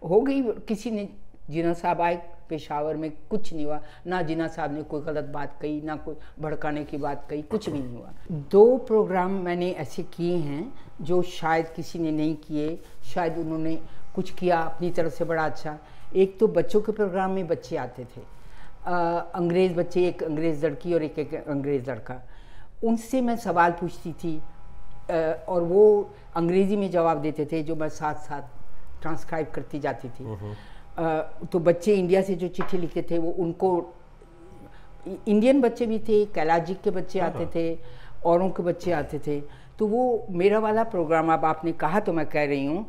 हो 0.09 0.21
गई, 0.21 0.43
किसी 0.43 0.91
ने, 0.91 1.09
जिना 1.51 1.73
साहब 1.73 2.01
आए, 2.01 2.31
पेशावर 2.49 2.97
में 2.97 3.13
कुछ 3.31 3.55
नहीं 3.55 3.67
हुआ। 3.67 3.83
ना 4.07 4.23
जिना 4.23 4.49
साहब 4.49 4.75
ने 4.75 4.83
कोई 4.83 5.01
गलत 5.01 5.25
बात 5.25 5.59
कही, 5.63 5.81
ना 5.81 5.97
कोई 5.97 6.17
भड़काने 6.41 6.85
की 6.85 6.97
बात 6.97 7.27
कही, 7.31 7.43
कुछ 7.43 7.71
भी 7.71 7.79
नहीं 7.79 7.97
हुआ। 7.97 8.13
दो 8.33 8.79
प्रोग्राम 8.79 9.31
मैंने 9.31 9.71
ऐसे 9.71 10.03
किए 10.03 10.37
हैं, 10.37 10.73
जो 11.01 11.23
शायद 11.23 11.69
किसी 11.69 11.99
ने 11.99 12.11
नहीं 12.11 12.37
किए, 12.37 12.81
शायद 13.05 13.39
उन्होंने 13.39 13.81
कुछ 14.15 14.31
किया 14.31 14.61
अपनी 14.61 14.91
तरफ़ 14.91 15.13
से 15.13 15.25
बड़ा 15.25 15.47
अच्छा। 15.47 15.79
एक 16.17 16.39
तो 16.39 16.49
बच्चों 16.49 16.81
के 16.81 16.93
प्रोग्राम 16.93 17.31
में 17.31 17.47
बच्चे 17.47 17.77
आते 17.77 18.05
थे। 18.05 18.36
अंग्रेज़ 18.87 19.73
बच्चे 19.75 20.07
एक 20.09 20.23
अंग्रेज़ 20.23 20.65
लड़की 20.67 20.95
और 20.95 21.03
एक, 21.03 21.19
एक 21.19 21.35
अंग्रेज़ 21.49 21.91
लड़का। 21.91 22.21
उनसे 22.85 23.21
मैं 23.21 23.37
सवाल 23.37 23.73
पूछती 23.81 24.13
थी 24.15 24.37
आ, 25.11 25.17
और 25.49 25.63
वो 25.63 26.11
अंग्रेज़ी 26.37 26.77
में 26.77 26.91
जवाब 26.91 27.21
देते 27.21 27.45
थे 27.53 27.63
जो 27.63 27.77
मैं 27.77 27.89
साथ 27.89 28.15
साथ 28.27 28.43
ट्रांसक्राइब 29.03 29.51
करती 29.55 29.79
जाती 29.81 30.09
थी। 30.09 30.25
आ, 30.25 31.21
तो 31.21 31.59
बच्चे 31.59 31.95
इंडिया 31.95 32.23
से 32.23 32.35
जो 32.35 32.49
चिट्ठी 32.49 32.79
लिखते 32.79 33.03
थे 33.11 33.19
वो 33.19 33.31
उनको 33.39 33.71
इंडियन 35.07 35.61
बच्चे 35.61 35.87
भी 35.87 35.99
थे 35.99 36.25
कैलाजिक 36.35 36.81
के 36.83 36.91
बच्चे 36.91 37.21
आते 37.21 37.39
हाँ। 37.39 37.51
थे 37.55 37.79
औरों 38.27 38.49
के 38.51 38.63
बच्चे 38.63 38.93
आते 38.93 39.19
थे। 39.27 39.41
तो 39.79 39.87
वो 39.87 40.27
मेरा 40.31 40.59
वाला 40.59 40.85
प्रोग्राम 40.85 41.33
अब 41.33 41.45
आपने 41.45 41.73
कहा 41.73 42.01
तो 42.01 42.13
मैं 42.13 42.27
कह 42.27 42.45
रही 42.45 42.65
हूँ 42.67 42.87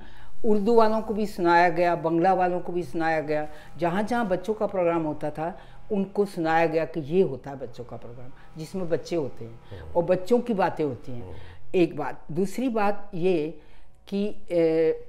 उर्दू 0.48 0.76
वालों 0.76 1.02
को 1.02 1.14
भी 1.14 1.26
सुनाया 1.28 1.70
गया 1.70 1.96
बंगला 1.98 2.34
वालों 2.34 2.60
को 2.60 2.74
भी 2.74 2.84
सुनाया 2.84 3.22
गया। 3.22 3.48
जहाँ 3.78 4.04
जहाँ 4.04 4.28
बच्चों 4.28 4.54
का 4.54 4.68
प्रोग्राम 4.68 5.04
होता 5.04 5.30
था 5.30 5.58
उनको 5.92 6.26
सुनाया 6.28 6.66
गया 6.66 6.86
कि 6.86 7.00
ये 7.08 7.22
होता 7.24 7.50
है 7.50 7.60
बच्चों 7.60 7.84
का 7.84 7.98
प्रोग्राम 7.98 8.32
जिसमें 8.58 8.88
बच्चे 8.90 9.16
होते 9.16 9.46
हैं 9.46 9.82
और 9.94 10.04
बच्चों 10.06 10.40
की 10.40 10.54
बातें 10.56 10.84
होती 10.84 11.12
हैं। 11.12 11.36
एक 11.76 11.96
बात 11.98 12.26
दूसरी 12.32 12.70
बात 12.70 13.10
ये 13.16 13.60
कि 14.08 14.26
ए, 14.52 15.06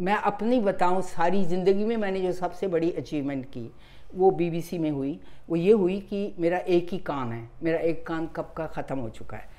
मैं 0.00 0.14
अपनी 0.16 0.60
बताऊँ 0.60 1.02
सारी 1.04 1.44
ज़िंदगी 1.44 1.84
में 1.84 1.96
मैंने 1.96 2.20
जो 2.20 2.32
सबसे 2.32 2.68
बड़ी 2.68 2.90
अचीवमेंट 2.92 3.44
की 3.46 3.70
वो 4.14 4.30
बीबीसी 4.30 4.78
में 4.78 4.90
हुई। 4.90 5.18
वो 5.48 5.56
ये 5.56 5.72
हुई 5.72 5.98
कि 6.00 6.34
मेरा 6.38 6.58
एक 6.58 6.88
ही 6.92 6.98
कान 7.00 7.32
है 7.32 7.48
मेरा 7.62 7.78
एक 7.80 8.06
कान 8.06 8.26
कब 8.36 8.52
का 8.56 8.66
ख़त्म 8.66 8.98
हो 8.98 9.08
चुका 9.10 9.36
है। 9.36 9.50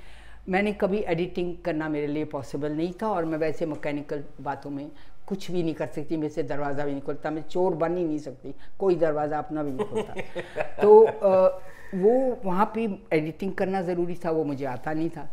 मैंने 0.48 0.72
कभी 0.74 0.98
एडिटिंग 1.08 1.54
करना 1.64 1.88
मेरे 1.88 2.06
लिए 2.06 2.24
पॉसिबल 2.24 2.72
नहीं 2.72 2.92
था 3.02 3.08
और 3.08 3.24
मैं 3.24 3.38
वैसे 3.38 3.66
मैकेनिकल 3.66 4.24
बातों 4.40 4.70
में 4.70 4.90
कुछ 5.28 5.50
भी 5.50 5.62
नहीं 5.62 5.74
कर 5.74 5.86
सकती 5.86 6.16
मेरे 6.16 6.28
से 6.28 6.42
दरवाज़ा 6.42 6.84
भी 6.84 6.90
नहीं 6.90 7.02
खुलता 7.02 7.30
मैं 7.30 7.42
चोर 7.42 7.74
बन 7.74 7.96
ही 7.96 8.04
नहीं 8.04 8.18
सकती 8.18 8.54
कोई 8.78 8.94
दरवाज़ा 8.96 9.38
अपना 9.38 9.62
भी 9.62 9.72
नहीं 9.72 9.86
खुलता। 9.86 10.62
तो 10.82 11.04
आ, 11.04 11.46
वो 11.94 12.40
वहाँ 12.44 12.70
पे 12.74 12.84
एडिटिंग 13.12 13.52
करना 13.54 13.82
ज़रूरी 13.82 14.14
था 14.24 14.30
वो 14.30 14.44
मुझे 14.44 14.64
आता 14.64 14.92
नहीं 14.92 15.10
था। 15.10 15.28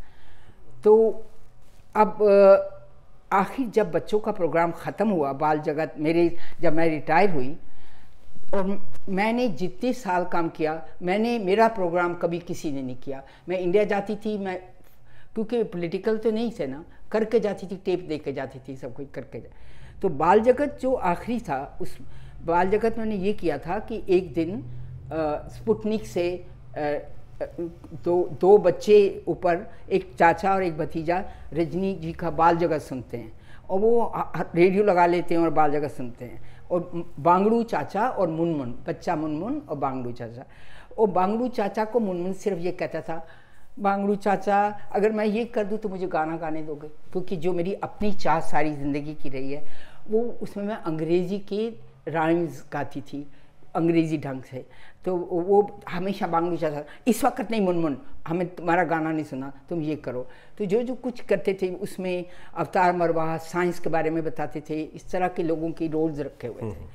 तो 0.84 0.94
अब 1.96 2.18
आखिर 3.34 3.68
जब 3.70 3.92
बच्चों 3.92 4.20
का 4.20 4.32
प्रोग्राम 4.32 4.72
ख़त्म 4.72 5.10
हुआ 5.10 5.32
बाल 5.34 5.60
जगत 5.60 5.94
मेरे 5.98 6.30
जब 6.62 6.74
मैं 6.74 6.88
रिटायर 6.90 7.30
हुई 7.30 7.56
और 8.54 8.66
मैंने 9.10 9.48
जितने 9.50 9.94
साल 9.94 10.26
काम 10.26 10.50
किया 10.50 10.82
मैंने 11.02 11.38
मेरा 11.40 11.68
प्रोग्राम 11.68 12.14
कभी 12.16 12.40
किसी 12.40 12.72
ने 12.72 12.82
नहीं 12.82 12.96
किया। 12.96 13.24
मैं 13.50 13.60
इंडिया 13.60 13.84
जाती 13.84 14.16
थी 14.16 14.38
मैं 14.38 14.58
क्योंकि 15.36 15.64
पॉलिटिकल 15.64 16.18
तो 16.18 16.32
नहीं 16.32 16.52
थे 16.60 16.68
ना 16.68 16.84
करके 17.12 17.40
जाती 17.40 17.68
थी 17.68 17.76
टेप 17.86 18.00
दे 18.08 18.18
के 18.18 18.34
जाती 18.34 18.60
थी 18.68 18.76
सब 18.78 18.94
कुछ 18.94 19.10
करके। 19.14 19.40
जा 19.40 19.50
तो 20.02 20.10
बाल 20.12 20.40
जगत 20.42 20.78
जो 20.82 20.94
आखिरी 20.94 21.40
था 21.40 21.78
उस 21.82 21.98
बाल 22.46 22.70
जगत 22.70 22.98
मैंने 22.98 23.16
ये 23.18 23.34
किया 23.34 23.58
था 23.60 23.80
कि 23.82 24.02
एक 24.10 24.34
दिन 24.34 24.64
स्पुटनिक 25.56 26.06
से 26.08 26.24
आ, 26.70 26.94
दो 28.06 28.16
दो 28.42 28.58
बच्चे 28.60 29.24
ऊपर 29.28 29.66
एक 29.90 30.14
चाचा 30.20 30.54
और 30.54 30.64
एक 30.64 30.78
भतीजा 30.78 31.18
रजनी 31.54 31.94
जी 31.96 32.12
का 32.14 32.30
बाल 32.32 32.58
जगत 32.58 32.82
सुनते 32.82 33.18
हैं। 33.18 33.32
और 33.70 33.80
वो 33.80 34.12
रेडियो 34.56 34.84
लगा 34.84 35.06
लेते 35.06 35.36
हैं 35.36 35.42
और 35.42 35.50
बाल 35.50 35.72
जगत 35.72 35.92
सुनते 35.92 36.26
हैं। 36.26 36.42
और 36.72 37.06
बांगड़ू 37.20 37.62
चाचा 37.64 38.08
और 38.08 38.28
मुनमुन 38.30 38.74
बच्चा 38.88 39.16
मुनमुन 39.16 39.62
और 39.70 39.78
बांगड़ू 39.78 40.12
चाचा। 40.12 40.46
और 40.98 41.08
बांगड़ू 41.10 41.48
चाचा 41.50 41.86
को 41.86 42.00
मुनमुन 42.00 42.34
सिर्फ़ 42.36 42.60
ये 42.60 42.72
कहता 42.74 43.02
था 43.02 43.26
बांगड़ू 43.80 44.16
चाचा 44.18 44.66
अगर 44.92 45.12
मैं 45.12 45.26
ये 45.26 45.46
कर 45.48 45.64
दूँ 45.66 45.78
तो 45.78 45.90
मुझे 45.90 46.08
गाना 46.08 46.38
गाने 46.38 46.62
दोगे 46.64 46.88
क्योंकि 47.12 47.36
जो 47.38 47.54
मेरी 47.54 47.74
अपनी 47.84 48.12
चाह 48.14 48.40
सारी 48.50 48.74
ज़िंदगी 48.74 49.14
की 49.14 49.30
रही 49.30 49.52
है। 49.52 49.90
वो 50.10 50.22
उसमें 50.42 50.64
मैं 50.66 50.76
अंग्रेज़ी 50.78 51.40
के 51.52 51.68
राइम्स 52.08 52.64
गाती 52.74 53.02
थी 53.04 53.26
अंग्रेज़ी 53.76 54.18
ढंग 54.18 54.42
से। 54.44 54.66
तो 55.06 55.16
वो 55.16 55.60
हमेशा 55.90 56.28
बांगड़ू 56.28 56.58
चाचा 56.58 56.84
इस 57.08 57.24
वक्त 57.24 57.52
नहीं 57.52 57.62
मुनमुन 57.62 57.98
हमें 58.28 58.48
तुम्हारा 58.56 58.84
गाना 58.84 59.12
नहीं 59.12 59.26
सुना 59.26 59.52
तुम 59.70 59.82
ये 59.82 59.96
करो। 59.98 60.28
तो 60.58 60.66
जो 60.66 60.82
जो 60.84 60.96
कुछ 60.96 61.22
करते 61.22 61.58
थे 61.62 61.70
उसमें 61.78 62.26
अवतार 62.54 62.96
मरवाह 62.96 63.36
साइंस 63.46 63.80
के 63.80 63.90
बारे 63.90 64.10
में 64.10 64.24
बताते 64.24 64.62
थे 64.70 64.82
इस 64.84 65.10
तरह 65.12 65.28
के 65.28 65.44
लोगों 65.44 65.72
के 65.72 65.88
रोल्स 65.88 66.20
रखे 66.20 66.48
हुए 66.48 66.72
थे। 66.72 66.86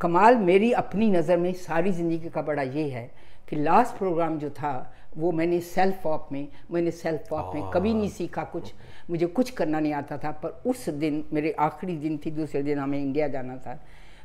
कमाल 0.00 0.36
मेरी 0.38 0.72
अपनी 0.74 1.10
नज़र 1.10 1.36
में 1.36 1.52
सारी 1.60 1.92
ज़िंदगी 1.92 2.28
का 2.28 2.42
बड़ा 2.42 2.62
ये 2.62 2.88
है 2.90 3.10
कि 3.48 3.56
लास्ट 3.56 3.96
प्रोग्राम 3.98 4.38
जो 4.38 4.50
था 4.52 4.92
वो 5.16 5.30
मैंने 5.32 5.60
सेल्फ 5.60 6.06
ऑप 6.06 6.28
में 6.32 6.46
मैंने 6.70 6.90
सेल्फ 6.90 7.32
ऑप 7.32 7.54
में 7.54 7.70
कभी 7.70 7.94
नहीं 7.94 8.08
सीखा 8.10 8.44
कुछ। 8.46 8.72
मुझे 9.10 9.26
कुछ 9.26 9.50
करना 9.50 9.80
नहीं 9.80 9.92
आता 9.92 10.18
था 10.18 10.30
पर 10.30 10.62
उस 10.66 10.88
दिन 10.88 11.24
मेरे 11.32 11.52
आखिरी 11.58 11.96
दिन 11.96 12.18
थी 12.18 12.30
दूसरे 12.30 12.62
दिन 12.62 12.78
हमें 12.78 12.98
इंडिया 12.98 13.28
जाना 13.28 13.56
था। 13.56 13.78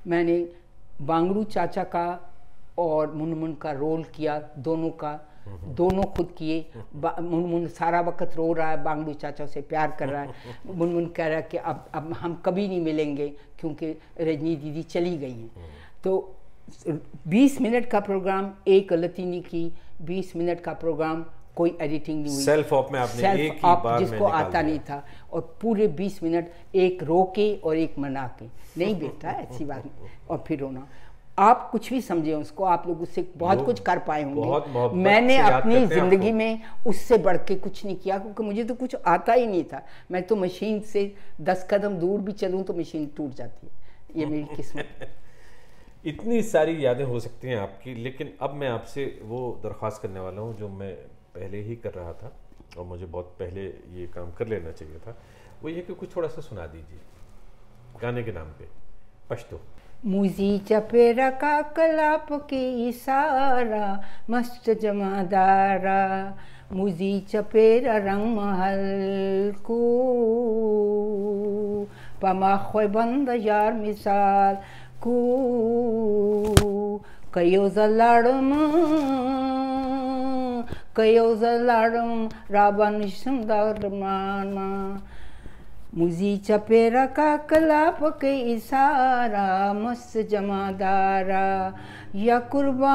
मैंने 0.08 0.48
बांगड़ू 1.02 1.44
चाचा 1.44 1.84
का 1.84 2.06
और 2.78 3.14
मुनमुन 3.14 3.54
का 3.54 3.72
रोल 3.72 4.04
किया 4.04 4.40
दोनों 4.58 4.90
का। 4.90 5.20
दोनों 5.48 6.04
खुद 6.04 6.36
किए। 6.38 6.66
मुनमुन 6.96 7.68
सारा 7.68 8.02
वक्त 8.02 8.36
रो 8.36 8.54
रहा 8.54 8.70
है 8.70 8.84
बांगड़ू 8.84 9.14
चाचा 9.14 9.46
से 9.46 9.62
प्यार 9.62 9.96
कर 10.00 10.10
रहा 10.10 10.22
है। 10.22 10.34
मुनमुन 10.68 11.06
कह 11.08 11.28
रहा 11.28 11.38
है 11.38 11.48
कि 11.52 11.58
अब 11.58 11.90
अब 11.94 12.14
हम 12.14 12.36
कभी 12.46 12.68
नहीं 12.68 12.82
मिलेंगे 12.82 13.28
क्योंकि 13.60 13.92
रजनी 14.22 14.56
दीदी 14.56 14.84
चली 14.84 15.18
गई 15.18 15.32
हैं। 15.32 15.52
तो 16.04 16.36
20 17.28 17.62
मिनट 17.62 17.86
का 17.86 18.00
प्रोग्राम 18.00 18.52
एक 18.68 18.88
गलती 18.90 19.26
नहीं 19.26 19.42
की 19.42 19.72
20 20.02 20.36
मिनट 20.36 20.60
का 20.60 20.74
प्रोग्राम 20.74 21.26
कोई 21.56 21.78
एडिटिंग 21.82 22.22
नहीं 22.22 22.34
हुई। 22.34 22.44
सेल्फ 22.44 22.74
ऑप 22.74 22.92
में 22.92 23.00
आपने 23.00 23.22
सेल्फ 23.22 23.40
एक 23.40 23.66
ऑप 23.66 23.84
जिसको 24.00 24.26
आता 24.26 24.62
नहीं 24.62 24.80
था 24.80 25.04
और 25.34 25.42
पूरे 25.62 25.88
20 26.00 26.22
मिनट 26.24 26.76
एक 26.76 27.04
रो 27.04 27.24
के 27.36 27.54
और 27.56 27.78
एक 27.78 28.00
मना 28.00 28.28
के। 28.40 28.46
नहीं 28.78 28.96
बेटा 29.00 29.32
ऐसी 29.32 29.66
बात 29.66 29.86
नहीं। 29.86 30.10
और 30.30 30.44
फिर 30.48 30.60
रोना। 30.60 30.88
आप 31.38 31.70
कुछ 31.72 31.90
भी 31.90 32.00
समझे 32.02 32.34
उसको 32.34 32.64
आप 32.64 32.84
लोग 32.88 33.02
उससे 33.02 33.26
बहुत 33.38 33.66
कुछ 33.66 33.80
कर 33.80 34.00
पाए 34.00 34.24
होंगे। 34.24 34.96
मैंने 34.96 35.38
अपनी 35.38 35.86
ज़िंदगी 35.88 36.32
में 36.32 36.62
उससे 36.88 37.18
बढ़ 37.18 37.38
के 37.38 37.56
कुछ 37.56 37.84
नहीं 37.86 37.96
किया 37.96 38.18
क्योंकि 38.18 38.44
मुझे 38.44 38.64
तो 38.64 38.76
कुछ 38.76 38.96
आता 38.96 39.34
ही 39.34 39.48
नहीं 39.48 39.64
था। 39.64 39.82
मैं 40.12 40.22
तो 40.24 40.36
मशीन 40.36 40.80
से 40.92 41.14
दस 41.42 41.68
कदम 41.72 41.98
दूर 41.98 42.20
भी 42.20 42.32
चलूँ 42.32 42.64
तो 42.64 42.74
मशीन 42.74 43.10
टूट 43.18 43.34
जाती 43.36 43.68
है। 43.68 44.20
ये 44.20 44.26
मेरी 44.26 44.56
किस्मत। 44.56 45.10
इतनी 46.06 46.42
सारी 46.44 46.86
यादें 46.86 47.04
हो 47.06 47.20
सकती 47.20 47.48
हैं 47.48 47.58
आपकी 47.58 47.94
लेकिन 48.04 48.34
अब 48.42 48.54
मैं 48.54 48.70
आपसे 48.70 49.06
वो 49.24 49.40
दरख्वास्त 49.64 50.02
करने 50.02 50.20
वाला 50.20 50.42
हूँ 50.42 50.56
जो 50.58 50.70
मैं 50.70 50.96
पहले 51.36 51.62
ही 51.62 51.76
कर 51.76 51.92
रहा 51.92 52.14
था 52.14 52.32
और 52.78 52.86
मुझे 52.86 53.06
बहुत 53.06 53.36
पहले 53.40 53.62
ये 54.00 54.08
काम 54.08 54.32
कर 54.32 54.48
लेना 54.48 54.72
चाहिए 54.72 54.98
था। 54.98 55.18
वो 55.64 55.70
ये 55.70 55.82
कि 55.82 55.94
कुछ 55.94 56.16
थोड़ा 56.16 56.28
सा 56.28 56.42
सुना 56.42 56.66
दीजिए, 56.66 57.00
गाने 58.02 58.24
के 58.24 58.32
नाम 58.32 58.48
पे, 58.48 58.68
पश्तो। 59.30 59.62
मुझी 60.06 60.60
चपेरा 60.60 61.30
का 61.30 61.62
कलाप 61.62 62.28
के 62.50 62.88
इशारा, 62.90 64.04
मस्त 64.30 64.70
जमादारा। 64.70 66.38
मुझी 66.72 67.20
चपेरा 67.20 67.98
रंग 67.98 68.26
महल 68.38 68.84
को। 69.64 69.80
पमा 72.22 72.56
बंद 72.88 73.30
यार 73.30 73.74
मिसाल 73.74 74.58
ku 75.04 75.16
kayo 77.34 77.64
zalarım 77.68 78.50
kayo 80.96 81.36
zalarım 81.36 82.30
rabanışım 82.52 83.50
darmana 83.50 85.02
मुझी 85.94 86.32
चपेरा 86.48 87.06
का 87.18 87.30
कलाप 87.50 88.00
के 88.22 88.34
इशारा 88.54 89.48
मस्त 89.74 90.18
जमादारा 90.32 91.48
या 92.18 92.38
कुर्बान। 92.54 92.94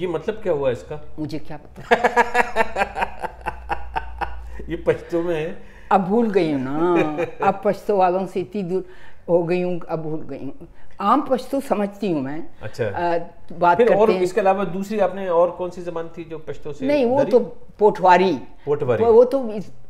ये 0.00 0.06
मतलब 0.06 0.34
क्या 0.42 0.52
हुआ 0.52 0.70
इसका? 0.70 1.00
मुझे 1.18 1.38
क्या 1.38 1.56
पता? 1.62 1.80
ये 4.70 4.76
पश्तो 4.86 5.22
में 5.22 5.36
है। 5.36 5.56
अब 5.92 6.00
भूल 6.08 6.30
गई 6.30 6.52
हूँ 6.52 6.60
ना। 6.62 7.26
अब 7.48 7.60
पश्तो 7.64 7.96
वालों 7.96 8.26
से 8.26 8.40
इतनी 8.40 8.62
दूर 8.62 8.84
हो 9.28 9.42
गई 9.42 9.62
हूँ 9.62 9.80
अब 9.88 10.02
भूल 10.02 10.20
गई 10.30 10.44
हूँ। 10.44 10.68
आम 11.00 11.20
पश्तो 11.20 11.60
समझती 11.60 12.10
हूँ 12.12 12.20
मैं। 12.22 12.42
अच्छा। 12.62 12.84
अ, 12.84 13.18
बात 13.52 13.76
फिर 13.76 13.88
और 13.88 13.96
करते 13.96 14.12
हैं। 14.12 14.22
इसके 14.22 14.40
अलावा 14.40 14.64
दूसरी 14.64 14.98
आपने 14.98 15.28
और 15.28 15.50
कौन 15.50 15.70
सी 15.70 15.82
जबान 15.82 16.08
थी 16.18 16.24
जो 16.24 16.38
पश्तो 16.38 16.72
से 16.72 16.86
नहीं 16.86 17.04
वो? 17.04 17.24
तो 17.24 17.38
पोठवारी। 17.78 18.32
पोठवारी। 18.66 19.04
वो 19.04 19.24
तो 19.24 19.40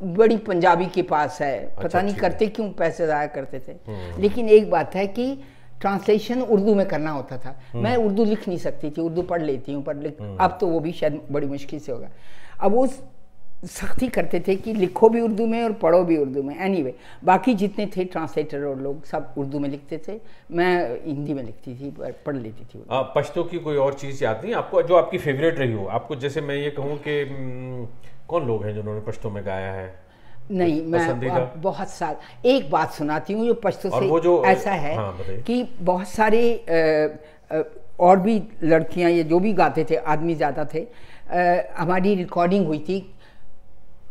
बड़ी 0.03 0.37
पंजाबी 0.37 0.87
के 0.87 1.03
पास 1.03 1.41
है। 1.43 1.59
अच्छा, 1.59 1.83
पता 1.83 2.01
नहीं 2.03 2.15
करते 2.15 2.47
क्यों 2.47 2.69
पैसे 2.71 3.07
ज़ाया 3.07 3.27
करते 3.37 3.59
थे। 3.69 4.21
लेकिन 4.21 4.49
एक 4.49 4.71
बात 4.71 4.95
है 4.95 5.07
कि 5.07 5.35
ट्रांसलेशन 5.81 6.43
उर्दू 6.43 6.75
में 6.75 6.87
करना 6.89 7.11
होता 7.11 7.39
था। 7.39 7.55
मैं 7.75 7.97
उर्दू 7.97 8.25
लिख 8.25 8.49
नहीं 8.49 8.59
सकती 8.59 8.91
थी 8.91 9.01
उर्दू 9.01 9.23
पढ़ 9.23 9.43
लेती 9.43 9.73
हूँ 9.73 9.83
पर 9.85 9.97
लिख 9.97 10.21
अब 10.41 10.57
तो 10.61 10.67
वो 10.67 10.81
भी 10.81 10.93
शायद 10.93 11.21
बड़ी 11.31 11.47
मुश्किल 11.47 11.81
से 11.81 11.93
होगा। 11.93 12.09
अब 12.61 12.73
वो 12.73 12.87
सख्ती 13.65 14.09
करते 14.09 14.41
थे 14.49 14.55
कि 14.57 14.73
लिखो 14.75 15.09
भी 15.09 15.21
उर्दू 15.21 15.47
में 15.47 15.63
और 15.65 15.73
पढ़ो 15.73 16.03
भी 16.05 16.17
उर्दू 16.17 16.43
में। 16.43 16.57
एनीवे 16.59 16.95
बाकी 17.25 17.55
जितने 17.55 17.87
थे 17.87 18.05
ट्रांसलेटर 18.05 18.65
और 18.65 18.81
लोग 18.81 19.05
सब 19.05 19.35
उर्दू 19.39 19.59
में 19.59 19.69
लिखते 19.69 20.01
थे। 20.09 20.21
मैं 20.51 21.01
हिंदी 21.07 21.35
में 21.35 21.43
लिखती 21.43 21.75
थी 21.75 21.91
पर 21.91 22.13
पढ़ 22.27 22.37
लेती 22.37 22.65
थी 22.65 22.85
आ, 22.91 23.03
पश्तो 23.03 23.45
की 23.45 23.59
कोई 23.59 23.77
और 23.77 23.95
चीज़ 23.95 24.25
याद 24.25 24.41
नहीं? 24.45 24.55
आपको 24.55 24.83
जो 24.83 24.97
आपकी 24.97 25.19
फेवरेट 25.19 25.59
रही 25.59 25.73
हो 25.73 25.87
आपको 25.87 26.17
जैसे 26.17 26.41
मैं 26.41 26.55
ये 26.57 26.71
कहूँ 26.71 26.97
कि 26.99 27.21
हम्म, 27.23 27.87
कौन 28.29 28.47
लोग 28.47 28.65
हैं 28.65 28.75
जिन्होंने 28.75 29.01
पश्तो 29.01 29.31
में 29.31 29.47
गाया 29.47 29.73
है? 29.73 29.95
नहीं 30.51 30.83
मैं? 30.83 31.61
बहुत 31.63 31.89
साल 31.89 32.17
एक 32.49 32.71
बात 32.71 32.93
सुनाती 32.93 33.33
हूँ 33.33 33.47
जो 33.47 33.55
पश्तो 33.55 33.91
से 33.91 34.07
वो 34.09 34.21
जो- 34.21 34.45
ऐसा 34.45 34.71
है 34.71 34.95
हाँ, 34.97 35.17
कि 35.47 35.63
बहुत 35.81 36.09
सारे 36.09 36.53
अ, 36.55 37.55
अ, 37.57 37.63
और 38.01 38.19
भी 38.21 38.43
लड़कियाँ 38.63 39.11
ये 39.11 39.23
जो 39.25 39.39
भी 39.39 39.53
गाते 39.53 39.85
थे 39.91 39.97
आदमी 39.97 40.35
ज़्यादा 40.35 40.65
थे 40.75 40.87
हमारी 41.79 42.15
रिकॉर्डिंग 42.15 42.67
हुई 42.67 42.79
थी 42.79 43.15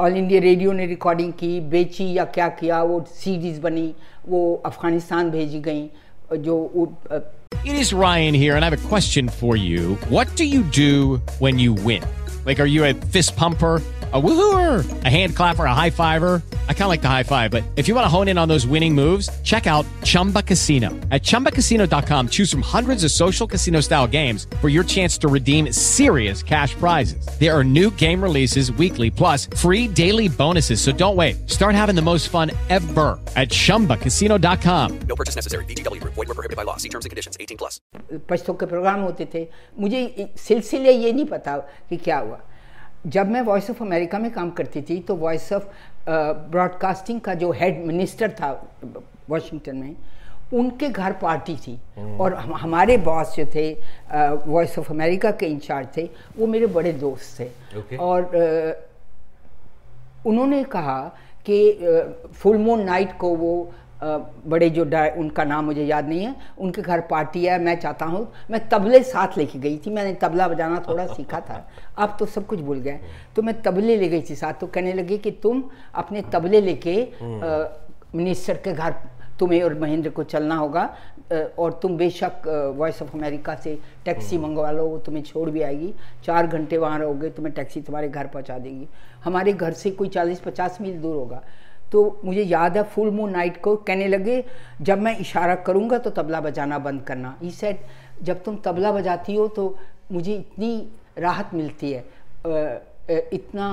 ऑल 0.02 0.18
इंडिया 0.18 0.42
रेडियो 0.42 0.72
ने 0.72 0.86
रिकॉर्डिंग 0.86 1.34
की 1.34 1.60
बेची 1.60 2.14
या 2.14 2.26
क्या 2.26 2.48
किया 2.48 2.84
वो 2.84 3.06
सीडीज 3.10 3.60
बनी 3.60 3.96
वो 4.28 4.64
अफ़गानिस्तान 4.66 5.30
भेजी 5.32 5.60
गई 5.60 5.90
जो 6.38 6.72
वो, 6.76 6.94
अ, 7.12 7.18
It 7.66 7.72
is 7.72 7.94
Ryan 7.94 8.36
here, 8.36 8.56
and 8.56 8.64
I 8.64 8.70
have 8.70 8.86
a 8.86 8.94
question 8.94 9.30
for 9.44 9.54
you. 9.56 9.96
What 10.14 10.28
do 10.42 10.54
you 10.54 10.62
do 10.80 11.20
when 11.44 11.56
you 11.68 11.88
win? 11.88 12.25
Like, 12.45 12.61
are 12.61 12.67
you 12.67 12.85
a 12.85 12.95
fist 12.95 13.37
pumper? 13.37 13.83
A 14.13 14.21
woohooer, 14.21 15.05
a 15.05 15.09
hand 15.09 15.37
clapper, 15.37 15.65
a 15.67 15.73
high 15.73 15.91
fiver. 15.91 16.43
I 16.69 16.73
kind 16.73 16.83
of 16.83 16.89
like 16.89 17.01
the 17.01 17.07
high 17.09 17.23
five, 17.23 17.53
but 17.53 17.63
if 17.77 17.87
you 17.87 17.95
want 17.95 18.07
to 18.07 18.09
hone 18.09 18.27
in 18.27 18.39
on 18.39 18.49
those 18.49 18.67
winning 18.67 18.93
moves, 18.93 19.29
check 19.45 19.69
out 19.69 19.87
Chumba 20.03 20.43
Casino. 20.43 20.89
At 21.13 21.23
chumbacasino.com, 21.23 22.27
choose 22.31 22.51
from 22.51 22.61
hundreds 22.61 23.05
of 23.05 23.13
social 23.13 23.47
casino 23.47 23.79
style 23.83 24.09
games 24.09 24.49
for 24.61 24.69
your 24.69 24.83
chance 24.83 25.17
to 25.19 25.29
redeem 25.29 25.71
serious 25.73 26.43
cash 26.43 26.75
prizes. 26.75 27.25
There 27.39 27.57
are 27.57 27.63
new 27.63 27.91
game 27.93 28.21
releases 28.21 28.73
weekly, 28.73 29.11
plus 29.13 29.47
free 29.57 29.87
daily 29.87 30.27
bonuses. 30.29 30.81
So 30.81 30.91
don't 30.91 31.15
wait. 31.15 31.49
Start 31.49 31.77
having 31.77 31.95
the 31.95 32.03
most 32.03 32.31
fun 32.31 32.51
ever 32.69 33.17
at 33.37 33.51
chumbacasino.com. 33.51 34.99
No 35.09 35.15
purchase 35.15 35.37
necessary. 35.37 35.65
VGW 35.67 36.01
Group. 36.01 36.15
Void 36.15 36.27
were 36.27 36.35
prohibited 36.35 36.57
by 36.57 36.65
law. 36.65 36.79
See 36.79 36.89
terms 36.89 37.05
and 37.05 37.11
conditions. 37.11 37.37
18 37.39 37.57
plus. 37.57 37.81
Pashto 38.29 38.55
के 38.59 38.67
programme 38.67 39.01
होते 39.01 39.29
थे 39.35 39.47
मुझे 39.79 40.03
इ- 40.19 40.27
सिलसिले 40.39 40.93
ये 40.93 41.13
नहीं 41.13 41.25
पता 41.27 41.57
कि 41.91 41.97
क्या 41.97 42.19
हुआ 42.19 42.34
जब 43.06 43.30
मैं 43.30 43.42
वॉइस 43.42 43.70
ऑफ़ 43.70 43.82
अमेरिका 43.84 44.20
में 44.20 44.32
काम 44.32 44.50
करती 44.52 44.82
थी 44.82 45.00
तो 45.00 45.16
वॉइस 45.16 45.52
ऑफ़ 45.54 45.64
ब्रॉडकास्टिंग 46.10 47.22
का 47.22 47.34
जो 47.34 47.52
हेड 47.52 47.86
मिनिस्टर 47.86 48.32
था 48.32 48.52
वॉशिंगटन 49.30 49.78
में 49.78 49.96
उनके 50.54 50.90
घर 50.90 51.12
पार्टी 51.12 51.56
थी। 51.58 51.78
और 52.20 52.34
हम, 52.34 52.54
हमारे 52.54 52.98
बॉस 52.98 53.36
जो 53.36 53.46
थे 53.56 53.72
वॉइस 54.48 54.78
ऑफ़ 54.80 54.92
अमेरिका 54.94 55.32
के 55.32 55.46
इंचार्ज 55.46 55.88
थे 55.98 56.10
वो 56.38 56.48
मेरे 56.48 56.68
बड़े 56.68 56.92
दोस्त 56.94 57.40
थे। 57.40 57.48
Okay. 57.80 58.00
और 58.00 58.36
अ, 58.36 58.74
उन्होंने 60.26 60.64
कहा 60.64 61.00
कि 61.50 61.58
फुल 62.34 62.58
मून 62.58 62.84
नाइट 62.84 63.18
को 63.18 63.36
वो 63.36 63.72
बड़े 64.02 64.70
जो 64.70 64.84
उनका 65.20 65.44
नाम 65.44 65.66
मुझे 65.66 65.84
याद 65.86 66.08
नहीं 66.10 66.24
है, 66.24 66.36
उनके 66.60 66.82
घर 66.82 67.02
पार्टी 67.02 67.44
है, 67.46 67.60
मैं 67.60 67.80
चाहता 67.80 68.06
हूँ, 68.06 68.28
मैं 68.52 68.68
तबले 68.70 69.02
साथ 69.04 69.38
लेके 69.38 69.60
गई 69.60 69.78
थी, 69.78 69.90
मैंने 69.90 70.14
तबला 70.22 70.48
बजाना 70.48 70.80
थोड़ा 70.88 71.06
सीखा 71.08 71.40
था, 71.40 71.66
अब 71.98 72.16
तो 72.20 72.26
सब 72.28 72.46
कुछ 72.48 72.60
भूल 72.60 72.80
गए 72.80 73.00
तो 73.36 73.42
मैं 73.42 73.62
तबले 73.62 73.96
ले 73.98 74.08
गई 74.10 74.22
थी 74.30 74.36
साथ 74.36 74.60
तो 74.62 74.68
कहने 74.68 74.94
लगे 74.94 75.18
कि 75.18 75.32
तुम 75.34 75.64
अपने 75.96 76.22
तबले 76.34 76.62
लेके 76.62 76.96
मिनिस्टर 78.16 78.58
के 78.58 78.74
घर 78.74 78.96
तुम्हें 79.40 79.62
और 79.64 79.74
महेंद्र 79.80 80.10
को 80.10 80.24
चलना 80.26 80.56
होगा 80.56 80.84
और 81.60 81.80
तुम 81.82 81.96
बेशक 81.98 82.48
वॉइस 82.78 83.02
ऑफ़ 83.02 83.16
अमेरिका 83.16 83.56
से 83.56 83.78
टैक्सी 84.06 84.38
मंगवा 84.38 84.72
लो, 84.72 84.86
वो 84.86 84.98
तुम्हें 84.98 85.24
छोड़ 85.24 85.50
भी 85.50 85.62
आएगी, 85.62 85.94
चार 86.26 86.48
घंटे 86.48 86.78
वहाँ 86.78 87.00
रहोगे, 87.00 87.30
तुम्हें 87.30 87.54
टैक्सी 87.56 87.82
तुम्हारे 87.82 88.10
घर 88.10 88.28
पहुँचा 88.28 88.58
देगी। 88.58 88.88
हमारे 89.24 89.54
घर 89.54 89.74
से 89.74 89.92
कोई 89.92 90.08
चालीस 90.10 90.40
पचास 90.40 90.78
मील 90.82 91.02
दूर 91.02 91.16
होगा 91.16 91.42
तो 91.92 92.22
मुझे 92.26 92.44
याद 92.44 92.78
है 92.78 92.84
फुल 92.86 93.10
मून 93.12 93.32
नाइट 93.32 93.62
को 93.62 93.76
कहने 93.78 94.08
लगे, 94.08 94.44
जब 94.82 95.00
मैं 95.00 95.18
इशारा 95.20 95.56
करूँगा 95.66 95.98
तो 95.98 96.10
तबला 96.12 96.42
बजाना 96.42 96.78
बंद 96.80 97.02
करना। 97.04 97.38
ई 97.44 97.50
सेट 97.52 97.86
जब 98.24 98.44
तुम 98.44 98.56
तबला 98.66 98.92
बजाती 98.92 99.36
हो 99.36 99.48
तो 99.48 99.78
मुझे 100.12 100.34
इतनी 100.34 100.88
राहत 101.18 101.54
मिलती 101.54 101.92
है 101.92 102.04
इतना 103.08 103.68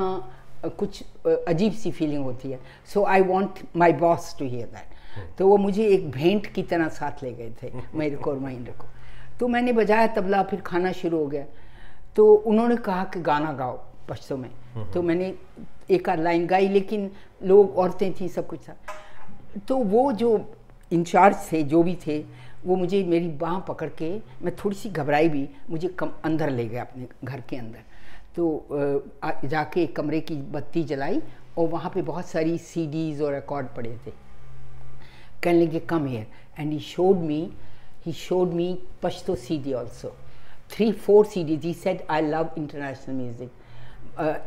कुछ 0.79 1.03
अजीब 1.27 1.73
सी 1.73 1.91
फीलिंग 1.91 2.25
होती 2.25 2.51
है। 2.51 2.59
So 2.93 3.05
I 3.05 3.21
want 3.23 3.59
my 3.77 3.93
boss 3.99 4.35
to 4.39 4.45
hear 4.47 4.67
that 4.67 5.37
तो 5.39 5.47
वो 5.49 5.57
मुझे 5.59 5.87
एक 5.87 6.11
भेंट 6.11 6.47
की 6.47 6.63
तरह 6.63 6.89
साथ 6.91 7.23
ले 7.23 7.33
गए 7.33 7.51
थे, 7.63 7.71
मेरे 7.95 8.17
को 8.17 8.31
और 8.31 8.39
महेंद्र 8.39 8.73
को। 8.73 8.87
तो 9.41 9.49
मैंने 9.49 9.73
बजाया 9.73 10.07
तबला, 10.09 10.43
फिर 10.43 10.61
खाना 10.61 10.93
शुरू 10.93 11.19
हो 11.19 11.27
गया। 11.27 11.45
तो 12.17 12.33
उन्होंने 12.35 12.77
कहा 12.79 13.05
कि 13.05 13.21
गाना 13.23 13.53
गाओ 13.53 13.79
पश्तो 14.09 14.37
में। 14.37 14.51
तो 14.93 15.03
मैंने 15.03 15.35
एक 15.93 16.09
आध 16.09 16.21
लाइन 16.21 16.47
गाई, 16.47 16.69
लेकिन 16.69 17.11
लोग, 17.43 17.77
औरतें 17.79 18.13
थी, 18.21 18.29
सब 18.29 18.47
कुछ 18.47 18.61
था। 18.69 18.77
तो 19.69 19.77
वो 19.77 20.13
जो 20.13 20.31
इंचार्ज 20.93 21.37
थे, 21.53 21.63
जो 21.63 21.83
भी 21.83 21.95
थे, 22.07 22.19
वो 22.67 22.77
मुझे 22.77 23.03
मेरी 23.05 23.29
बाह 23.29 23.59
पकड़ 23.69 23.89
के, 23.89 24.11
मैं 24.43 24.55
थोड़ी 24.57 24.77
सी 24.77 24.89
घबराई 24.91 25.29
भी, 25.29 25.49
मुझे 25.71 25.89
कम 25.89 26.11
अंदर 26.25 26.51
ले 26.51 26.67
गए 26.69 26.79
अपने 26.79 27.07
घर 27.25 27.41
के 27.51 27.57
अंदर। 27.57 27.79
तो 28.37 28.65
जाके 29.45 29.87
कमरे 29.87 30.21
की 30.21 30.37
बत्ती 30.53 30.83
जलाई, 30.85 31.21
और 31.59 31.69
वहाँ 31.69 31.91
पे 31.95 32.03
बहुत 32.03 32.27
सारी 32.27 32.59
सीडीज़ 32.59 33.23
और 33.23 33.35
रिकॉर्ड 33.35 33.67
पड़े 33.77 33.97
थे। 34.07 34.11
कहने 35.43 35.67
लगे 35.67 35.79
come 35.81 36.07
here. 36.09 36.27
And 36.59 36.73
he 36.73 36.79
showed 36.79 37.21
me, 37.29 37.41
he 38.05 38.13
showed 38.13 38.53
me 38.53 38.67
Pashto 39.03 39.37
CD 39.37 39.75
also 39.75 40.13
three, 40.69 40.93
four 40.93 41.25
CDs 41.25 41.63
he 41.63 41.73
said, 41.75 42.03
I 42.09 42.21
love 42.21 42.57
international 42.59 43.15
music. 43.17 43.51
Uh, 44.17 44.39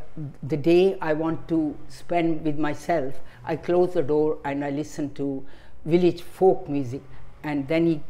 the 0.44 0.58
day 0.58 0.98
I 1.02 1.14
want 1.14 1.48
to 1.50 1.76
spend 1.90 2.44
with 2.44 2.58
myself 2.58 3.14
I 3.44 3.56
close 3.56 3.94
the 3.94 4.04
door 4.04 4.40
and 4.44 4.64
I 4.64 4.70
listen 4.70 5.14
to 5.16 5.46
village 5.86 6.22
folk 6.22 6.68
music 6.70 7.02
and 7.44 7.68
then 7.68 7.88
he 7.88 8.02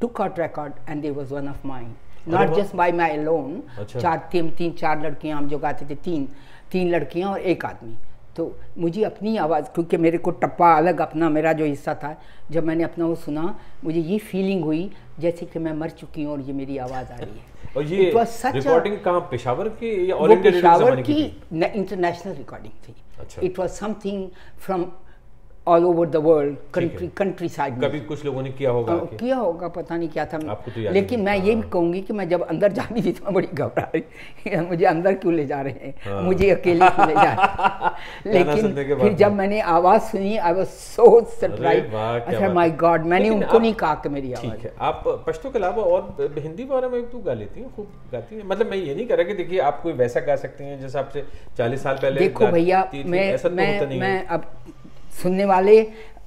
took 0.00 0.20
out 0.20 0.38
record 0.38 0.74
and 0.86 1.02
there 1.02 1.12
was 1.12 1.30
one 1.30 1.48
of 1.48 1.64
mine 1.64 1.96
not 2.26 2.54
just 2.54 2.76
by 2.76 2.90
my 2.92 3.10
alone 3.12 3.62
अच्छा। 3.78 4.00
चार 4.00 4.28
तीन 4.32 4.50
तीन 4.58 4.72
चार 4.80 5.02
लड़कियाँ 5.02 5.38
हम 5.38 5.48
जो 5.48 5.58
गाते 5.58 5.86
थे 5.90 5.94
तीन 6.04 6.28
तीन 6.72 6.90
लड़कियाँ 6.90 7.30
और 7.30 7.40
एक 7.52 7.64
आदमी 7.64 7.96
तो 8.36 8.44
मुझे 8.78 9.02
अपनी 9.04 9.36
आवाज़ 9.36 9.64
क्योंकि 9.74 9.96
मेरे 9.96 10.18
को 10.18 10.30
टप्पा 10.42 10.72
अलग 10.76 11.00
अपना 11.00 11.28
मेरा 11.36 11.52
जो 11.60 11.64
हिस्सा 11.64 11.94
था 12.02 12.16
जब 12.50 12.64
मैंने 12.64 12.84
अपना 12.84 13.06
वो 13.06 13.14
सुना 13.24 13.54
मुझे 13.84 14.00
ये 14.00 14.18
फीलिंग 14.30 14.64
हुई 14.64 14.90
जैसे 15.20 15.46
कि 15.46 15.58
मैं 15.58 15.72
मर 15.80 15.90
चुकी 16.00 16.22
हूँ 16.22 16.32
और 16.32 16.40
ये 16.40 16.52
मेरी 16.60 16.78
आवाज़ 16.86 17.12
आ 17.12 17.16
रही 17.16 17.38
है 17.38 17.57
और 17.76 17.84
ये 17.84 18.12
रिकॉर्डिंग 18.14 18.98
कहाँ 19.04 19.20
पेशावर 19.30 19.68
की 19.80 19.90
या 20.10 20.16
पेशावर 20.42 21.00
की 21.02 21.22
इंटरनेशनल 21.52 22.34
रिकॉर्डिंग 22.34 22.72
थी। 22.84 23.46
It 23.46 23.58
was 23.58 23.70
something 23.70 24.28
from 24.60 24.84
all 25.72 25.84
over 25.84 26.06
the 26.08 26.16
world 26.24 26.56
country 26.74 27.06
countryside 27.48 27.80
कभी 27.82 28.00
कुछ 28.08 28.24
लोगों 28.24 28.42
ने 28.42 28.50
किया 28.50 28.70
होगा 28.70 28.92
हाँ, 28.92 29.00
आके। 29.00 29.16
किया 29.16 29.36
होगा 29.36 29.68
पता 29.68 29.96
नहीं 29.96 30.08
क्या 30.08 30.24
था। 30.24 30.38
आपको 30.50 30.70
तो 30.70 30.92
लेकिन 30.92 31.20
मैं 31.20 31.34
ये 31.36 31.54
भी 31.54 31.60
हाँ। 31.60 31.70
कहूँगी 31.70 32.00
कि 32.00 32.12
मैं 32.12 32.28
जब 32.28 32.42
अंदर 32.48 32.72
जाती 32.72 33.02
थी 33.02 33.12
तो 33.12 33.30
बड़ी 33.32 33.48
घबरा 33.54 33.90
रही 33.94 34.56
मुझे 34.68 34.84
अंदर 34.84 35.14
क्यों 35.14 35.34
ले 35.34 35.46
जा 35.46 35.60
रहे 35.60 35.72
हैं? 35.72 35.94
हाँ। 36.04 36.22
मुझे 36.22 36.50
अकेले 36.50 36.88
क्यों 36.88 37.06
ले 37.08 37.14
जा 37.14 37.32
रहे 37.32 37.46
हैं? 37.46 38.34
लेकिन 38.34 38.96
फिर 39.00 39.12
जब 39.14 39.32
मैंने 39.34 39.60
आवाज़ 39.74 40.02
सुनी 40.10 40.36
आई 40.36 40.52
वाज 40.52 40.66
सो 40.66 41.08
सरप्राइज़ 41.40 41.94
अच्छा 41.94 42.52
माय 42.54 42.70
गॉड 42.84 43.04
मैंने 43.06 43.30
उनको 43.30 43.58
नहीं 43.58 43.74
कहा 43.74 43.94
कि 44.02 44.08
मेरी 44.08 44.32
आवाज़। 44.32 44.52
ठीक 44.52 44.64
है 44.64 44.72
आप 44.88 45.02
पश्तो 45.26 45.50
के 45.50 45.58
अलावा 45.58 45.82
और 45.84 46.32
हिंदी 46.38 46.64
वगैरह 46.64 46.88
में 46.88 47.08
तो 47.10 47.18
गा 47.18 47.34
लेती 47.34 47.60
हैं 47.60 47.74
खूब 47.76 47.86
गाती 48.12 48.36
हैं। 48.36 48.42
मतलब 48.46 48.70
मैं 48.70 48.76
ये 48.78 48.94
नहीं 48.94 49.06
कह 49.06 49.14
रहा 49.14 49.24
कि 49.24 49.34
देखिए 49.34 49.58
आप 49.68 49.80
कोई 49.82 49.92
वैसा 50.02 50.20
गा 50.28 50.36
सकती 50.36 50.64
हैं 50.64 50.80
जैसे 50.80 50.98
आपसे 50.98 51.24
चालीस 51.58 51.82
साल 51.82 51.96
पहले 52.02 52.20
देखो 52.20 52.46
भैया 52.48 52.88
मैं 53.06 53.26
तो 53.38 53.50
मैं 53.50 53.66
है। 54.02 54.24
अब 54.26 54.44
सुनने 55.12 55.44
वाले 55.44 55.82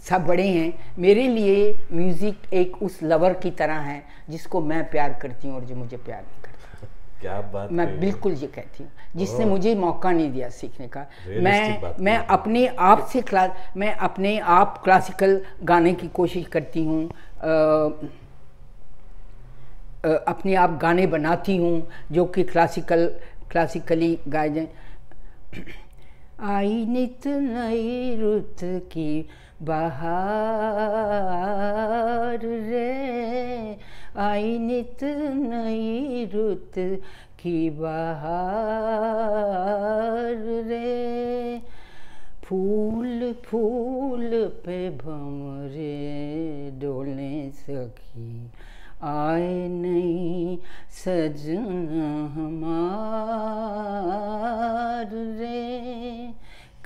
सब 0.09 0.25
बड़े 0.27 0.47
हैं। 0.47 0.93
मेरे 0.99 1.27
लिए 1.27 1.73
म्यूज़िक 1.91 2.53
एक 2.53 2.81
उस 2.83 2.99
लवर 3.03 3.33
की 3.33 3.51
तरह 3.53 3.79
है 3.81 4.03
जिसको 4.29 4.61
मैं 4.61 4.83
प्यार 4.89 5.13
करती 5.21 5.47
हूँ 5.47 5.55
और 5.55 5.65
जो 5.65 5.75
मुझे 5.75 5.97
प्यार 5.97 6.21
नहीं 6.21 6.41
करता। 6.43 6.87
क्या 7.21 7.41
बात 7.53 7.71
मैं 7.71 7.99
बिल्कुल 7.99 8.33
ये 8.33 8.47
कहती 8.47 8.83
हूँ 8.83 8.91
जिसने 9.15 9.45
मुझे 9.45 9.75
मौका 9.75 10.11
नहीं 10.11 10.31
दिया 10.31 10.49
सीखने 10.51 10.87
का। 10.87 11.05
मैं 11.27 11.93
मैं 11.99 12.17
अपने 12.27 12.65
आप 12.67 13.05
से 13.11 13.21
क्लास 13.21 13.51
मैं 13.77 13.93
अपने 14.07 14.37
आप 14.39 14.81
क्लासिकल 14.83 15.41
गाने 15.63 15.93
की 15.93 16.07
कोशिश 16.09 16.47
करती 16.47 16.83
हूँ 16.85 17.09
अपने 20.03 20.55
आप 20.55 20.77
गाने 20.81 21.05
बनाती 21.07 21.57
हूँ 21.57 21.87
जो 22.11 22.25
कि 22.25 22.43
क्लासिकल 22.43 23.05
क्लासिकली 23.51 24.17
गाए 24.27 24.49
जाए। 24.49 24.67
आई 26.41 26.85
नित 26.85 27.27
नई 27.27 28.15
रुत 28.19 28.57
की 28.63 29.29
बहार 29.61 30.01
आई 34.17 34.59
नित 34.59 35.03
नई 35.03 36.25
रुत 36.33 36.71
की 37.39 37.69
बहार 37.69 38.31
रे। 40.67 41.61
फूल 42.43 43.33
फूल 43.45 44.29
पे 44.65 44.89
भमरे 44.89 46.71
डोले 46.81 47.51
सखी, 47.51 48.51
आए 49.03 49.67
नहीं 49.67 50.57
सजन 50.91 51.87
हमार 52.35 55.09
रे 55.11 55.40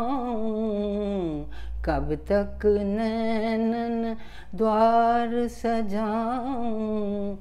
कब 1.86 2.15
तक 2.15 2.60
नैनन 2.65 4.17
द्वार 4.58 5.47
सजाऊं? 5.47 7.36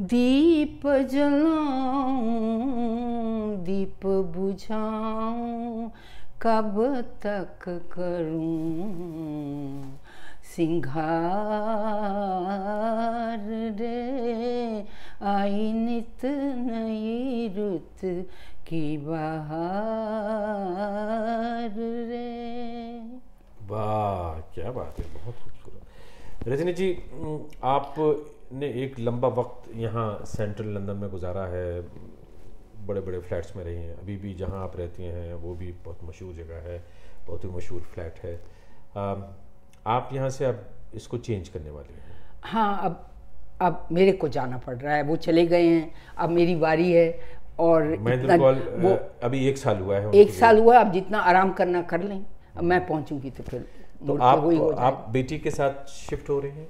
दीप 0.00 0.86
जलाऊं, 0.86 1.54
दीप 3.64 4.06
बुझाऊं, 4.06 5.90
कब 6.42 7.04
तक 7.22 7.58
करूँ? 7.92 9.04
सिंगार 10.56 11.04
रे 13.78 14.84
आई 15.24 15.72
नित 15.72 16.24
नई 16.24 17.48
रुत 17.56 18.00
की 18.68 18.96
बहार 18.98 19.60
रे। 22.08 22.32
वाह 23.68 24.40
क्या 24.54 24.72
बात 24.72 24.98
है 24.98 25.04
बहुत 25.14 25.34
खूबसूरत। 25.34 26.48
रजनी 26.48 26.72
जी 26.72 26.88
आपने 27.64 28.68
एक 28.82 28.98
लंबा 29.00 29.28
वक्त 29.38 29.70
यहाँ 29.76 30.08
सेंट्रल 30.26 30.68
लंदन 30.74 30.96
में 30.96 31.10
गुजारा 31.10 31.46
है 31.46 31.80
बड़े 32.86 33.00
बड़े 33.00 33.18
फ्लैट्स 33.20 33.56
में 33.56 33.64
रही 33.64 33.76
हैं। 33.76 33.94
अभी 33.96 34.16
भी 34.16 34.34
जहाँ 34.34 34.62
आप 34.64 34.76
रहती 34.76 35.02
हैं 35.04 35.34
वो 35.34 35.54
भी 35.54 35.72
बहुत 35.84 36.04
मशहूर 36.04 36.34
जगह 36.34 36.68
है 36.68 36.78
बहुत 37.26 37.44
ही 37.44 37.50
मशहूर 37.50 37.82
फ्लैट 37.94 38.18
है। 38.24 38.34
आप 39.86 40.10
यहाँ 40.12 40.30
से 40.30 40.44
अब 40.44 40.64
इसको 40.94 41.18
चेंज 41.20 41.48
करने 41.48 41.70
वाले 41.70 41.94
हैं। 41.94 42.22
हाँ 42.44 42.78
अब 42.84 43.13
अब 43.66 43.86
मेरे 43.92 44.12
को 44.22 44.28
जाना 44.36 44.56
पड़ 44.66 44.76
रहा 44.76 44.94
है 44.94 45.02
वो 45.02 45.16
चले 45.26 45.46
गए 45.46 45.66
हैं 45.66 45.90
अब 46.18 46.30
मेरी 46.30 46.54
बारी 46.64 46.90
है 46.92 47.06
और 47.60 47.82
इतना- 48.22 48.38
वो 48.84 48.96
अभी 49.22 49.46
एक 49.48 49.58
साल 49.58 49.78
हुआ 49.78 49.98
है 49.98 50.10
एक 50.20 50.30
साल 50.34 50.58
हुआ 50.58 50.78
अब 50.78 50.92
जितना 50.92 51.18
आराम 51.32 51.52
करना 51.60 51.82
कर 51.92 52.02
लें 52.02 52.24
अब 52.56 52.62
मैं 52.64 52.86
पहुंचूँगी 52.86 53.30
तो 53.30 53.42
फिर 53.42 53.60
तो 54.06 54.16
आप 54.22 54.38
हो 54.58 54.70
आप 54.88 55.06
बेटी 55.12 55.38
के 55.38 55.50
साथ 55.50 55.86
शिफ्ट 55.90 56.28
हो 56.30 56.38
रहे 56.40 56.50
हैं? 56.52 56.66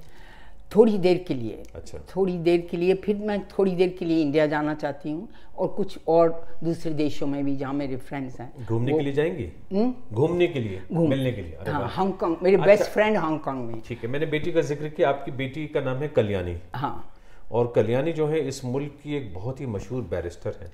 थोड़ी 0.76 0.98
देर 0.98 1.24
के 1.28 1.34
लिए। 1.34 1.62
अच्छा। 1.74 1.98
थोड़ी 2.16 2.38
देर 2.38 2.68
के 2.70 2.76
लिए 2.76 2.94
फिर 2.94 3.16
मैं 3.16 3.48
थोड़ी 3.48 3.76
देर 3.76 3.96
के 3.98 4.04
लिए 4.04 4.22
इंडिया 4.22 4.46
जाना 4.46 4.74
चाहती 4.74 5.10
हूँ 5.10 5.28
और 5.58 5.68
कुछ 5.68 5.98
और 6.08 6.48
दूसरे 6.64 6.92
देशों 6.92 7.26
में 7.26 7.44
भी 7.44 7.56
जहाँ 7.56 7.74
मेरे 7.74 7.96
फ्रेंड्स 7.96 8.40
हैं। 8.40 8.66
घूमने 8.66 8.92
के 8.92 9.00
लिए 9.00 9.12
जाएँगी? 9.12 9.52
हम्म? 9.72 9.94
घूमने 10.12 10.46
के 10.46 10.60
लिए? 10.60 10.82
घूम- 10.92 11.08
मिलने 11.08 11.32
के 11.32 11.42
लिए। 11.42 11.58
हाँ 11.68 11.80
वाह। 11.80 11.90
हांगकांग 11.90 12.36
मेरे 12.42 12.56
अच्छा। 12.56 12.66
बेस्ट 12.66 12.84
फ्रेंड 12.84 13.16
हांगकांग 13.16 13.64
में। 13.64 13.82
ठीक 13.86 14.04
है 14.04 14.10
मैंने 14.10 14.26
बेटी 14.26 14.52
का 14.52 14.60
ज़िक्र 14.60 14.88
किया 14.88 15.08
आपकी 15.08 15.30
बेटी 15.30 15.66
का 15.66 15.80
नाम 15.80 15.96
है 15.96 16.08
कल्याणी। 16.08 16.58
हाँ। 16.74 17.10
और 17.52 17.72
कल्याणी 17.76 18.12
जो 18.12 18.26
है 18.26 18.48
इस 18.48 18.64
मुल्क 18.64 18.92
की 19.02 19.16
एक 19.16 19.34
बहुत 19.34 19.60
ही 19.60 19.66
मशहूर 19.66 20.02
बैरिस्टर 20.02 20.56
है। 20.62 20.72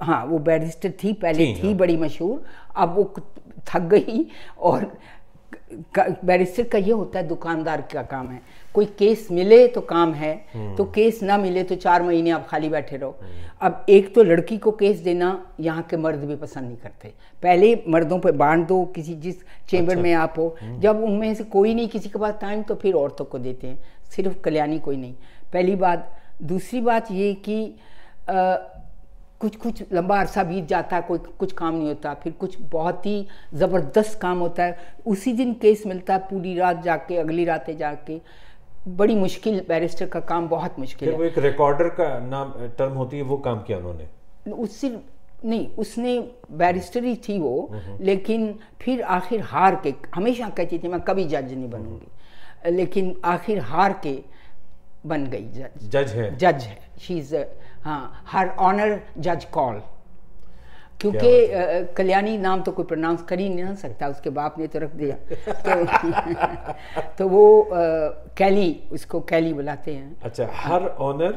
हाँ 0.00 0.26
वो 0.26 0.38
बैरिस्टर 0.38 0.92
थी 1.04 1.12
पहले 1.12 1.46
थी, 1.46 1.62
थी, 1.62 1.66
हाँ। 1.66 1.76
बड़ी 1.76 1.96
मशहूर। 1.96 2.44
अब 2.76 2.94
वो 2.94 3.14
थक 3.68 3.80
गई 3.80 4.26
और 4.58 4.98
बैरिस्टर 6.24 6.62
का 6.62 6.78
ये 6.78 6.92
होता 6.92 7.18
है 7.18 7.28
दुकानदार 7.28 7.80
का 7.82 8.02
काम 8.02 8.28
है। 8.28 8.42
कोई 8.74 8.86
केस 8.98 9.26
मिले 9.30 9.66
तो 9.68 9.80
काम 9.82 10.12
है 10.14 10.34
तो 10.76 10.84
केस 10.94 11.22
ना 11.22 11.36
मिले 11.38 11.62
तो 11.62 11.74
चार 11.76 12.02
महीने 12.02 12.30
आप 12.30 12.46
खाली 12.48 12.68
बैठे 12.68 12.96
रहो। 12.96 13.18
अब 13.60 13.86
एक 13.88 14.14
तो 14.14 14.22
लड़की 14.22 14.58
को 14.58 14.70
केस 14.72 14.98
देना 15.00 15.30
यहाँ 15.60 15.82
के 15.82 15.96
मर्द 15.96 16.24
भी 16.24 16.36
पसंद 16.36 16.64
नहीं 16.64 16.76
करते। 16.76 17.12
पहले 17.42 17.74
मर्दों 17.88 18.18
पे 18.18 18.32
बांट 18.34 18.66
दो 18.68 18.84
किसी 18.94 19.14
जिस 19.16 19.36
चेम्बर 19.68 19.96
में 19.96 20.12
आप 20.14 20.34
हो। 20.38 20.54
जब 20.80 21.02
उनमें 21.04 21.34
से 21.34 21.44
कोई 21.46 21.74
नहीं 21.74 21.88
किसी 21.88 22.08
के 22.08 22.18
पास 22.18 22.34
टाइम 22.40 22.62
तो 22.62 22.74
फिर 22.74 22.94
औरतों 22.94 23.24
को 23.24 23.38
देते 23.38 23.66
हैं। 23.66 23.78
सिर्फ़ 24.10 24.38
कल्याणी 24.40 24.78
कोई 24.78 24.96
नहीं। 24.96 25.14
पहली 25.52 25.74
बात। 25.76 26.10
दूसरी 26.42 26.80
बात 26.80 27.10
ये 27.12 27.32
कि 27.44 27.74
कुछ 29.40 29.56
कुछ 29.56 29.82
लंबा 29.92 30.18
अरसा 30.20 30.42
बीत 30.44 30.66
जाता 30.68 30.96
है 30.96 31.02
कोई 31.02 31.18
कुछ 31.38 31.52
काम 31.52 31.74
नहीं 31.74 31.88
होता। 31.88 32.12
फिर 32.14 32.32
कुछ 32.32 32.56
बहुत 32.62 33.06
ही 33.06 33.26
ज़बरदस्त 33.54 34.18
काम 34.20 34.38
होता 34.38 34.64
है। 34.64 34.94
उसी 35.06 35.32
दिन 35.32 35.52
केस 35.54 35.82
मिलता 35.86 36.14
है 36.14 36.20
पूरी 36.20 36.54
रात 36.54 36.82
जाके 36.84 37.16
अगली 37.16 37.44
रातें 37.44 37.76
जाके। 37.76 38.20
बड़ी 38.96 39.14
मुश्किल 39.14 39.60
बैरिस्टर 39.68 40.06
का 40.06 40.20
काम 40.20 40.48
बहुत 40.48 40.78
मुश्किल 40.78 41.08
फिर 41.08 41.16
वो 41.16 41.22
है 41.24 41.28
एक 41.30 41.38
रिकॉर्डर 41.38 41.88
का 41.88 42.18
नाम 42.18 42.52
टर्म 42.78 42.92
होती 42.92 43.16
है 43.16 43.22
वो 43.22 43.36
काम 43.36 43.62
किया 43.62 43.78
उन्होंने? 43.78 44.06
उससे 44.52 44.88
नहीं 45.44 45.66
उसने 45.78 46.18
बैरिस्टर 46.52 47.04
ही 47.04 47.14
थी 47.28 47.38
वो 47.38 47.70
लेकिन 48.00 48.54
फिर 48.80 49.02
आखिर 49.02 49.40
हार 49.40 49.80
के 49.82 49.94
हमेशा 50.14 50.48
कहती 50.48 50.78
थी 50.78 50.88
मैं 50.88 51.00
कभी 51.00 51.24
जज 51.24 51.52
नहीं 51.52 51.70
बनूँगी। 51.70 52.70
लेकिन 52.70 53.14
आखिर 53.24 53.60
हार 53.60 53.92
के 54.02 54.18
बन 55.06 55.26
गई 55.26 55.44
जज। 55.48 55.88
जज 55.88 56.12
है। 56.12 56.36
जज 56.36 56.62
है। 56.62 56.78
शी 57.00 57.18
इज़ 57.18 57.36
हाँ 57.82 58.24
हर 58.26 58.48
ऑनर 58.48 59.00
जज 59.18 59.44
कॉल 59.44 59.80
क्योंकि 61.00 61.92
कल्याणी 61.96 62.36
नाम 62.38 62.62
तो 62.62 62.72
कोई 62.72 62.84
प्रोनाउंस 62.84 63.22
कर 63.28 63.38
ही 63.38 63.48
नहीं 63.48 63.74
सकता 63.76 64.08
उसके 64.08 64.30
बाप 64.30 64.58
ने 64.58 64.66
तो 64.66 64.78
रख 64.78 64.94
दिया। 64.94 65.16
तो, 65.66 66.72
तो 67.18 67.28
वो 67.28 67.60
अ, 67.60 67.76
कैली 68.38 68.68
उसको 68.92 69.20
कैली 69.30 69.52
बुलाते 69.52 69.94
हैं। 69.94 70.16
अच्छा 70.22 70.48
हर 70.54 70.86
ऑनर 71.10 71.34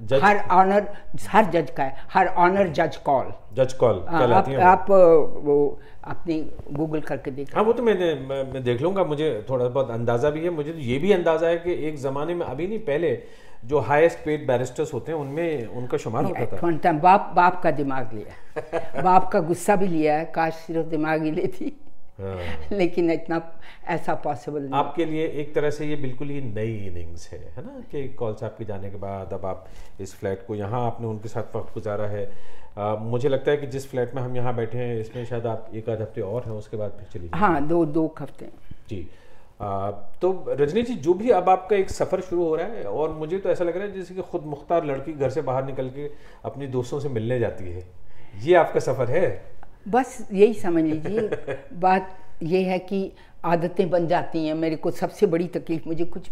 जज 0.00 0.20
हर 0.22 0.38
ऑनर 0.50 0.86
हर 1.28 1.44
जज 1.50 1.70
का 1.76 1.82
है 1.82 2.06
हर 2.12 2.26
ऑनर 2.44 2.68
जज 2.72 2.96
कॉल 3.04 3.32
जज 3.54 3.72
कॉल 3.82 4.00
आप 4.08 4.48
वो। 4.48 4.60
आप 4.62 4.86
वो 4.90 5.56
आपने 6.04 6.38
गूगल 6.72 7.00
करके 7.00 7.30
देखा। 7.30 7.58
हाँ 7.58 7.64
वो 7.66 7.72
तो 7.72 7.82
मैंने 7.82 8.14
मैं, 8.14 8.42
मैं 8.52 8.62
देख 8.64 8.80
लूँगा 8.82 9.04
मुझे 9.04 9.28
थोड़ा 9.50 9.68
बहुत 9.68 9.90
अंदाज़ा 9.90 10.30
भी 10.30 10.44
है 10.44 10.50
मुझे 10.50 10.72
तो 10.72 10.78
ये 10.78 10.98
भी 10.98 11.12
अंदाज़ा 11.12 11.48
है 11.48 11.56
कि 11.56 11.72
एक 11.88 11.98
जमाने 12.02 12.34
में 12.34 12.46
अभी 12.46 12.66
नहीं 12.66 12.78
पहले 12.88 13.12
जो 13.62 13.78
हाईएस्ट 13.80 14.18
पेड 14.24 14.46
बैरिस्टर्स 14.46 14.92
होते 14.94 15.12
हैं 15.12 15.18
उनमें 15.18 15.66
उनका 15.66 15.98
शुमार 15.98 16.24
होता 16.24 16.46
था। 16.46 16.66
वन 16.66 16.78
टाइम 16.78 16.98
बाप 17.00 17.32
बाप 17.36 17.60
का 17.62 17.70
दिमाग 17.70 18.12
लिया 18.14 19.02
बाप 19.02 19.30
का 19.32 19.40
गुस्सा 19.40 19.76
भी 19.76 19.86
लिया 19.88 20.16
है 20.18 20.24
काश 20.34 20.54
सिर्फ़ 20.66 20.86
दिमाग 20.88 21.22
ही 21.24 21.30
लेती 21.30 21.72
हाँ। 22.20 22.38
लेकिन 22.72 23.10
इतना 23.10 23.40
ऐसा 23.88 24.14
पॉसिबल 24.24 24.62
नहीं। 24.62 24.72
आपके 24.78 25.04
लिए 25.04 25.26
एक 25.42 25.54
तरह 25.54 25.70
से 25.70 25.86
ये 25.86 25.96
बिल्कुल 25.96 26.28
ही 26.30 26.40
नई 26.40 26.74
इनिंग्स 26.86 27.28
है 27.32 27.38
है 27.56 27.64
ना? 27.64 27.80
कि 27.92 28.08
कॉल 28.18 28.34
साहब 28.34 28.54
के 28.58 28.64
जाने 28.64 28.90
के 28.90 28.96
बाद 28.96 29.32
अब 29.32 29.46
आप 29.46 29.64
इस 30.00 30.14
फ्लैट 30.14 30.44
को 30.46 30.54
यहाँ 30.54 30.84
आपने 30.86 31.06
उनके 31.06 31.28
साथ 31.28 31.56
वक्त 31.56 31.74
गुजारा 31.74 32.06
है। 32.08 32.24
आ, 32.78 32.94
मुझे 32.96 33.28
लगता 33.28 33.50
है 33.50 33.56
कि 33.56 33.66
जिस 33.66 33.90
फ्लैट 33.90 34.14
में 34.14 34.22
हम 34.22 34.36
यहाँ 34.36 34.54
बैठे 34.56 34.78
हैं 34.78 34.98
इसमें 35.00 35.24
शायद 35.24 35.46
आप 35.46 35.70
एक 35.74 35.88
आध 35.88 36.00
हफ़्ते 36.02 36.20
और 36.20 36.44
हैं 36.44 36.52
उसके 36.52 36.76
बाद 36.76 36.96
फिर 36.98 37.08
चलिए। 37.12 37.30
हाँ 37.34 37.66
दो 37.68 37.84
दो 37.86 38.06
हफ़्ते। 38.20 38.48
जी। 38.90 39.06
तो 39.62 40.28
रजनी 40.50 40.82
जी, 40.82 40.94
जो 40.94 41.14
भी 41.14 41.30
अब 41.30 41.48
आपका 41.48 41.76
एक 41.76 41.90
सफ़र 41.90 42.20
शुरू 42.20 42.44
हो 42.44 42.54
रहा 42.56 42.66
है, 42.66 42.84
और 42.84 43.12
मुझे 43.12 43.38
तो 43.38 43.50
ऐसा 43.50 43.64
लग 43.64 43.76
रहा 43.76 43.86
है 43.86 43.92
जैसे 43.92 44.14
कि 44.14 44.22
खुद 44.22 44.42
मुख्तार 44.46 44.84
लड़की 44.86 45.12
घर 45.12 45.30
से 45.30 45.42
बाहर 45.42 45.64
निकल 45.64 45.88
के 45.88 46.08
अपनी 46.44 46.66
दोस्तों 46.68 47.00
से 47.00 47.08
मिलने 47.08 47.38
जाती 47.38 47.70
है। 47.70 47.84
ये 48.42 48.54
आपका 48.54 48.80
सफ़र 48.80 49.10
है? 49.10 49.30
बस 49.88 50.26
यही 50.32 50.54
समझ 50.54 50.82
लीजिए। 50.84 51.56
बात 51.80 52.16
ये 52.42 52.62
है 52.62 52.78
कि 52.80 53.10
आदतें 53.44 53.88
बन 53.90 54.06
जाती 54.06 54.46
हैं। 54.46 54.54
मेरे 54.54 54.76
को 54.76 54.90
सबसे 54.90 55.26
बड़ी 55.26 55.46
तकलीफ़, 55.48 55.88
मुझे 55.88 56.04
कुछ 56.06 56.30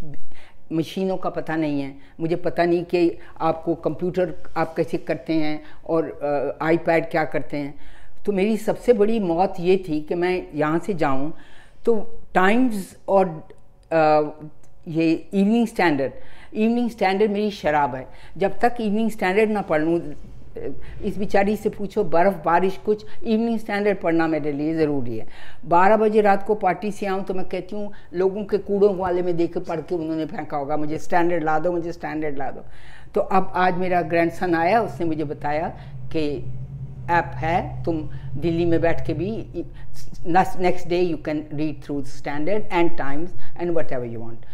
मशीनों 0.73 1.17
का 1.17 1.29
पता 1.29 1.55
नहीं 1.55 1.81
है। 1.81 1.95
मुझे 2.19 2.35
पता 2.35 2.65
नहीं 2.65 2.83
कि 2.85 3.17
आपको 3.41 3.75
कंप्यूटर 3.85 4.33
आप 4.57 4.73
कैसे 4.75 4.97
करते 4.97 5.33
हैं 5.33 5.61
और 5.85 6.57
आईपैड 6.61 7.09
क्या 7.11 7.23
करते 7.25 7.57
हैं। 7.57 7.73
तो 8.25 8.31
मेरी 8.31 8.57
सबसे 8.57 8.93
बड़ी 8.93 9.19
मौत 9.19 9.55
ये 9.59 9.77
थी 9.87 9.99
कि 10.01 10.15
मैं 10.15 10.47
यहाँ 10.55 10.79
से 10.79 10.93
जाऊँ 10.93 11.31
तो 11.85 11.95
टाइम्स 12.35 12.95
और 13.09 13.27
अ, 13.91 14.31
ये 14.87 15.11
इवनिंग 15.33 15.67
स्टैंडर्ड 15.67 16.11
इवनिंग 16.53 16.89
स्टैंडर्ड 16.89 17.31
मेरी 17.31 17.51
शराब 17.51 17.95
है। 17.95 18.07
जब 18.37 18.59
तक 18.59 18.75
इवनिंग 18.81 19.09
स्टैंडर्ड 19.11 19.49
ना 19.49 19.61
पढ़ 19.61 19.81
लूँ 19.81 19.99
इस 21.05 21.17
बेचारी 21.17 21.55
से 21.55 21.69
पूछो 21.69 22.03
बर्फ़ 22.05 22.35
बारिश 22.45 22.77
कुछ 22.85 23.05
इवनिंग 23.23 23.59
स्टैंडर्ड 23.59 23.99
पढ़ना 23.99 24.27
मेरे 24.27 24.51
लिए 24.51 24.73
ज़रूरी 24.75 25.17
है। 25.17 25.27
बारह 25.65 25.97
बजे 25.97 26.21
रात 26.21 26.43
को 26.47 26.55
पार्टी 26.55 26.91
से 26.91 27.05
आऊँ 27.05 27.23
तो 27.23 27.33
मैं 27.33 27.45
कहती 27.49 27.75
हूँ 27.75 27.91
लोगों 28.13 28.43
के 28.43 28.57
कूड़ों 28.59 28.95
वाले 28.97 29.21
में 29.21 29.35
देख 29.37 29.57
पढ़ 29.59 29.81
के 29.81 29.95
उन्होंने 29.95 30.25
फेंका 30.25 30.57
होगा। 30.57 30.77
मुझे 30.77 30.97
स्टैंडर्ड 30.97 31.43
ला 31.43 31.57
दो 31.59 31.71
मुझे 31.71 31.91
स्टैंडर्ड 31.91 32.37
ला 32.37 32.49
दो। 32.51 32.65
तो 33.15 33.21
अब 33.21 33.51
आज 33.55 33.77
मेरा 33.77 34.01
ग्रैंडसन 34.01 34.55
आया 34.55 34.81
उसने 34.81 35.05
मुझे 35.05 35.23
बताया 35.23 35.67
कि 36.13 36.27
ऐप 37.11 37.31
है, 37.35 37.83
तुम 37.83 38.09
दिल्ली 38.37 38.65
में 38.65 38.79
बैठ 38.81 39.05
के 39.07 39.13
भी 39.13 39.31
next 40.27 40.87
day 40.87 40.99
you 40.99 41.17
can 41.17 41.45
read 41.53 41.83
through 41.83 42.03
Standard 42.09 42.63
and 42.71 42.97
Times 42.97 43.33
and 43.57 43.71
whatever 43.91 44.05
you 44.05 44.19
want 44.19 44.45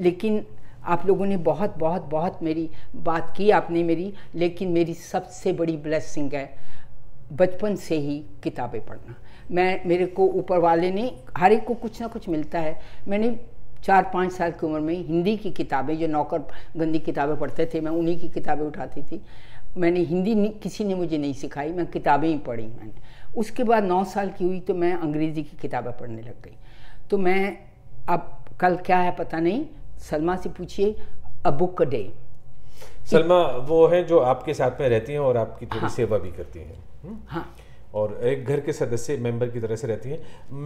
लेकिन 0.00 0.44
आप 0.84 1.06
लोगों 1.06 1.26
ने 1.26 1.36
बहुत 1.36 1.74
बहुत 1.78 2.04
बहुत 2.10 2.38
मेरी 2.42 2.68
बात 2.96 3.34
की 3.36 3.50
आपने 3.50 3.82
मेरी, 3.82 4.12
लेकिन 4.34 4.68
मेरी 4.68 4.94
सबसे 4.94 5.52
बड़ी 5.52 5.76
ब्लेसिंग 5.76 6.32
है 6.34 6.48
बचपन 7.32 7.74
से 7.76 7.96
ही 7.96 8.18
किताबें 8.42 8.80
पढ़ना। 8.86 9.14
मैं, 9.50 9.80
मेरे 9.86 10.06
को 10.06 10.26
ऊपर 10.26 10.58
वाले 10.58 10.90
ने, 10.90 11.10
हर 11.38 11.52
एक 11.52 11.64
को 11.64 11.74
कुछ 11.74 12.00
ना 12.00 12.06
कुछ 12.06 12.28
मिलता 12.28 12.58
है। 12.58 12.80
मैंने 13.08 13.38
चार, 13.84 14.10
पाँच 14.14 14.32
साल 14.32 14.50
की 14.50 14.66
उम्र 14.66 14.80
में 14.80 14.94
हिंदी 14.94 15.36
की 15.36 15.50
किताबें, 15.50 15.96
जो 15.98 16.06
नौकर, 16.06 16.38
गंदी 16.76 16.98
किताबें 16.98 17.36
पढ़ते 17.38 17.66
थे, 17.74 17.80
मैं 17.80 17.90
उन्हीं 17.90 18.18
की 18.20 18.28
किताबें 18.28 18.64
उठाती 18.66 19.02
थी। 19.02 19.20
मैंने 19.76 20.00
हिंदी 20.00 20.34
किसी 20.62 20.84
ने 20.84 20.94
मुझे 20.94 21.18
नहीं 21.18 21.32
सिखाई 21.34 21.72
मैं 21.72 21.86
किताबें 21.86 22.28
ही 22.28 22.36
पढ़ी। 22.38 22.66
मैंने 22.66 22.92
उसके 23.36 23.64
बाद 23.64 23.84
नौ 23.84 24.02
साल 24.04 24.30
की 24.38 24.44
हुई 24.44 24.60
तो 24.60 24.74
मैं 24.74 24.92
अंग्रेज़ी 24.94 25.42
की 25.42 25.56
किताबें 25.62 25.92
पढ़ने 25.98 26.22
लग 26.22 26.42
गई। 26.44 26.56
तो 27.10 27.18
मैं 27.18 27.58
अब 28.08 28.36
कल 28.60 28.76
क्या 28.86 28.98
है 28.98 29.10
पता 29.16 29.38
नहीं 29.40 29.64
सलमा 30.10 30.36
से 30.36 30.48
पूछिए 30.48 30.94
a 31.46 31.50
book 31.50 31.82
a 31.82 31.84
day 31.84 32.02
Salma 33.10 33.40
वो 33.68 33.86
हैं 33.88 34.06
जो 34.06 34.18
आपके 34.18 34.54
साथ 34.54 34.80
में 34.80 34.88
रहती 34.88 35.12
हैं 35.12 35.20
और 35.20 35.36
आपकी 35.36 35.66
थोड़ी 35.66 35.80
हाँ, 35.80 35.88
सेवा 35.88 36.18
भी 36.18 36.30
करती 36.32 36.58
हैं। 36.58 36.78
हम्म? 37.04 37.18
हाँ। 37.26 37.46
और 37.94 38.18
एक 38.24 38.44
घर 38.44 38.60
के 38.60 38.72
सदस्य 38.72 39.16
मेंबर 39.16 39.48
की 39.48 39.60
तरह 39.60 39.76
से 39.76 39.86
रहती 39.86 40.10
हैं। 40.10 40.18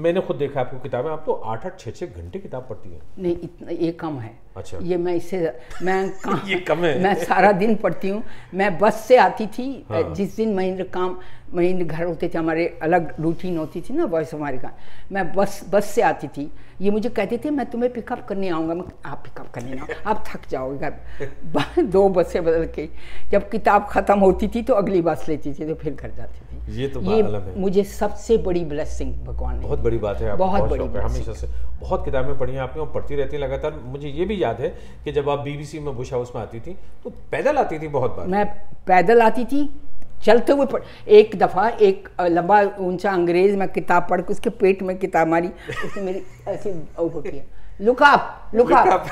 मैंने 0.03 0.21
खुद 0.21 0.37
देखा 0.37 0.61
आपको 0.61 0.79
किताबें 0.79 1.11
आप 1.11 1.23
तो 1.27 1.33
आठ 1.33 1.67
आठ 1.67 1.79
छः 1.81 1.91
छः 1.91 2.07
घंटे 2.07 2.39
किताब 2.39 2.67
पढ़ती 2.71 2.91
हैं। 2.91 3.01
नहीं 3.19 3.37
इतना 3.43 3.71
ये 3.71 3.93
कम 3.93 4.19
है। 4.19 4.35
अच्छा। 4.57 4.79
ये 4.83 4.97
मैं 4.97 5.15
इससे 5.15 5.39
मैं 5.83 6.11
कहाँ 6.21 6.43
ये 6.49 6.57
कम 6.61 6.85
है। 6.85 6.99
मैं 7.03 7.15
सारा 7.25 7.53
दिन 7.53 7.75
पढ़ती 7.77 8.09
हूँ। 8.09 8.23
मैं 8.55 8.79
बस 8.79 9.05
से 9.09 9.17
आती 9.17 9.47
थी 9.47 9.87
हाँ। 9.91 10.03
जिस 10.15 10.37
दिन 10.37 10.55
महेंद्र 10.55 10.85
काम 10.95 11.19
महेंद्र 11.55 11.85
घर 11.85 12.05
होते 12.05 12.29
थे 12.35 12.39
हमारे 12.39 12.67
अलग 12.83 13.15
रूटीन 13.21 13.57
होती 13.59 13.81
थी 13.81 13.95
ना 13.95 14.05
वॉइस 14.05 14.35
हमारे 14.35 14.59
का। 14.59 14.71
मैं 15.13 15.33
बस 15.35 15.61
बस 15.71 15.91
से 15.95 16.03
आती 16.03 16.29
थी। 16.29 16.51
ये 16.81 16.91
मुझे 16.91 17.09
कहते 17.09 17.39
थे 17.39 17.51
मैं 17.51 17.67
तुम्हें 17.71 17.93
पिकअप 17.93 18.27
करने 18.29 18.49
आऊँगा। 18.49 18.75
मैं 18.75 18.85
आप 19.07 19.23
पिकअप 19.25 19.51
करने 19.55 19.75
ना 19.75 19.87
आप 20.07 20.25
थक 20.29 20.49
जाओगे 20.51 20.79
घर। 20.79 21.83
दो 21.83 22.09
बसें 22.09 22.43
बदल 22.45 22.67
के 22.75 22.89
जब 23.33 23.49
किताब 23.51 23.87
ख़त्म 23.91 24.19
होती 24.19 24.49
थी 24.49 24.63
तो 24.63 24.75
अगली 24.75 25.03
बस 25.03 25.29
लेती 25.29 25.53
थी 25.53 25.67
तो 25.67 25.75
फिर 25.75 25.95
घर 25.95 26.11
जाती 26.11 26.41
थी। 26.41 26.44
ये 26.69 26.89
तो 26.89 27.03
ये 27.03 27.23
है। 27.23 27.61
मुझे 27.61 27.85
सबसे 27.85 28.37
बड़ी 28.37 28.65
ब्लेसिंग 28.65 29.15
भगवान 29.15 29.61
बहुत 29.61 29.81
बड़ी 29.81 29.99
बात 29.99 30.21
है 30.21 30.37
बहुत 30.37 30.59
बहुत 30.59 30.71
बड़ी 30.71 30.85
blessing। 30.85 31.05
हमेशा 31.05 31.33
से। 31.33 31.49
बहुत 31.81 32.05
किताबें 32.05 32.39
पढ़ी 32.39 32.53
हैं 32.53 32.61
आपने 32.61 32.83
और 32.83 32.93
पढ़ती 32.93 33.17
रहती 33.17 33.37
हैं 33.37 33.43
लगातार। 33.43 33.81
मुझे 33.85 34.09
ये 34.09 34.25
भी 34.25 34.43
याद 34.43 34.61
है 34.61 34.75
कि 35.05 35.13
जब 35.13 35.29
आप 35.29 35.39
बीबीसी 35.39 35.79
में 35.79 35.97
बुश 35.97 36.13
हाउस 36.13 36.33
में 36.35 36.43
आती 36.43 36.61
थी 36.61 36.77
तो 37.05 37.11
पैदल 37.11 37.57
आती 37.57 37.79
थी 37.79 37.89
बहुत 37.89 38.17
बार। 38.17 38.27
मैं 38.27 38.47
पैदल 38.87 39.23
आती 39.23 39.45
थी 39.45 39.81
चलते 40.25 40.53
हुए 40.53 40.67
पढ़ 40.67 40.83
एक 41.09 41.37
दफ़ा 41.37 41.69
एक 41.69 42.09
लंबा 42.21 42.63
ऊँचा 42.79 43.11
अंग्रेज़ 43.11 43.57
मैं 43.57 43.69
किताब 43.69 44.07
पढ़ 44.11 44.21
के 44.21 44.33
उसके 44.33 44.51
पेट 44.51 44.83
में 44.83 44.99
किताब 44.99 45.29
मारी 45.29 45.49
उसने 45.85 46.03
मेरी 46.03 46.23
ऐसे 46.49 46.85
किया। 46.99 47.43
लुक 47.81 48.03
अप 48.03 48.51
लुक 48.55 48.73
आप 48.73 49.07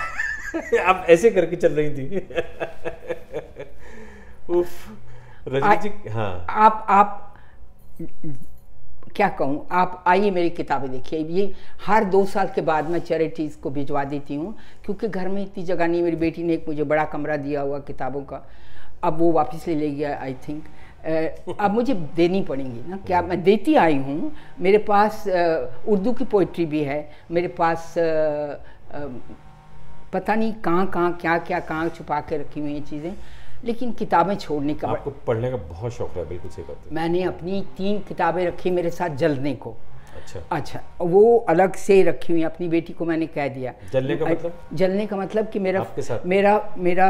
आप 0.86 1.06
ऐसे 1.08 1.30
करके 1.30 1.56
चल 1.56 1.72
रही 1.72 1.90
थी। 1.90 2.16
उफ। 4.50 4.68
रजनी 5.48 5.76
जी 5.88 6.10
हाँ। 6.10 6.46
आप 6.50 6.86
आप 6.88 7.31
क्या 9.14 9.28
कहूँ? 9.28 9.66
आप 9.72 10.04
आइए 10.06 10.30
मेरी 10.30 10.50
किताबें 10.50 10.90
देखिए। 10.90 11.18
ये 11.20 11.52
हर 11.86 12.04
दो 12.04 12.24
साल 12.26 12.48
के 12.54 12.60
बाद 12.62 12.88
मैं 12.90 12.98
चैरिटीज़ 13.00 13.56
को 13.62 13.70
भिजवा 13.70 14.04
देती 14.04 14.34
हूँ, 14.34 14.54
क्योंकि 14.84 15.08
घर 15.08 15.28
में 15.28 15.42
इतनी 15.42 15.64
जगह 15.64 15.86
नहीं 15.86 16.02
मेरी 16.02 16.16
बेटी 16.16 16.42
ने 16.42 16.54
एक 16.54 16.64
मुझे 16.68 16.84
बड़ा 16.84 17.04
कमरा 17.06 17.36
दिया 17.38 17.60
हुआ 17.60 17.78
किताबों 17.80 18.22
का। 18.22 18.44
अब 19.04 19.18
वो 19.18 19.30
वापस 19.32 19.66
ले 19.68 19.74
ले 19.74 19.90
गया 19.90 20.16
आई 20.20 20.34
थिंक 20.48 20.64
अब 21.60 21.70
मुझे 21.70 21.94
देनी 22.16 22.40
पड़ेंगी 22.42 22.90
ना। 22.90 22.96
क्या 23.06 23.22
मैं 23.22 23.42
देती 23.42 23.74
आई 23.76 23.96
हूँ? 23.96 24.32
मेरे 24.60 24.78
पास 24.80 25.24
उर्दू 25.28 26.12
की 26.12 26.24
पोइट्री 26.24 26.66
भी 26.66 26.82
है। 26.84 27.08
मेरे 27.30 27.48
पास 27.58 27.94
पता 30.12 30.34
नहीं 30.34 30.52
कहाँ 30.54 30.86
कहाँ 30.86 31.12
क्या 31.20 31.36
क्या 31.40 31.60
कहाँ 31.60 31.88
छुपा 31.88 32.20
के 32.20 32.36
रखी 32.38 32.60
हुई 32.60 32.72
हैं 32.72 32.84
चीज़ें। 32.84 33.14
लेकिन 33.64 33.92
किताबें 33.94 34.34
छोड़ने 34.36 34.74
का 34.74 34.88
आपको 34.88 35.10
पढ़ने 35.26 35.50
का 35.50 35.56
बहुत 35.68 35.92
शौक 35.92 36.16
है 36.16 36.28
बिल्कुल 36.28 36.50
सही 36.50 36.62
बात 36.64 36.86
है। 36.86 36.94
मैंने 36.94 37.22
अपनी 37.24 37.64
तीन 37.76 37.98
किताबें 38.08 38.44
रखी 38.46 38.70
मेरे 38.70 38.90
साथ 38.90 39.16
जलने 39.16 39.54
को। 39.54 39.74
अच्छा। 40.16 40.40
अच्छा 40.52 40.80
वो 41.00 41.36
अलग 41.48 41.74
से 41.76 42.02
रखी 42.02 42.32
हुई 42.32 42.42
अपनी 42.42 42.68
बेटी 42.68 42.92
को 42.92 43.04
मैंने 43.04 43.26
कह 43.26 43.48
दिया। 43.48 43.72
जलने 43.92 44.16
का 44.16 44.26
मतलब? 44.26 44.52
जलने 44.72 45.06
का 45.06 45.16
मतलब 45.16 45.48
कि 45.50 45.58
मेरा? 45.58 45.86
मेरा 46.26 46.74
मेरा 46.78 47.08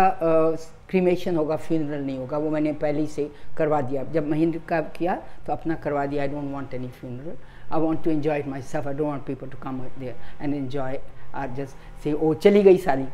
क्रीमेशन 0.89 1.37
होगा 1.37 1.57
फ्यूनरल 1.57 2.05
नहीं 2.05 2.19
होगा 2.19 2.39
वो 2.39 2.51
मैंने 2.51 2.73
पहले 2.83 3.01
ही 3.01 3.07
से 3.07 3.31
करवा 3.57 3.81
दिया। 3.81 4.03
जब 4.13 4.29
महेंद्र 4.29 4.61
का 4.69 4.81
किया 4.97 5.15
तो 5.47 5.53
अपना 5.53 5.75
करवा 5.85 6.05
दिया 6.07 6.23
I 6.23 6.29
don't 6.29 6.53
want 6.53 6.75
any 6.75 6.89
funeral 7.01 7.37
I 7.73 7.81
want 7.81 8.03
to 8.05 8.11
enjoy 8.11 8.39
it 8.39 8.49
myself 8.63 8.87
I 8.87 8.95
don't 8.95 9.09
want 9.09 9.25
people 9.27 9.49
to 9.49 9.59
come 9.63 9.81
there 9.99 10.15
and 10.43 10.55
enjoy 10.55 10.99
or 11.35 11.49
just 11.57 12.03
say 12.05 12.13
ओ 12.13 12.33
चली 12.37 12.63
गई 12.63 12.77
सारी। 12.79 13.07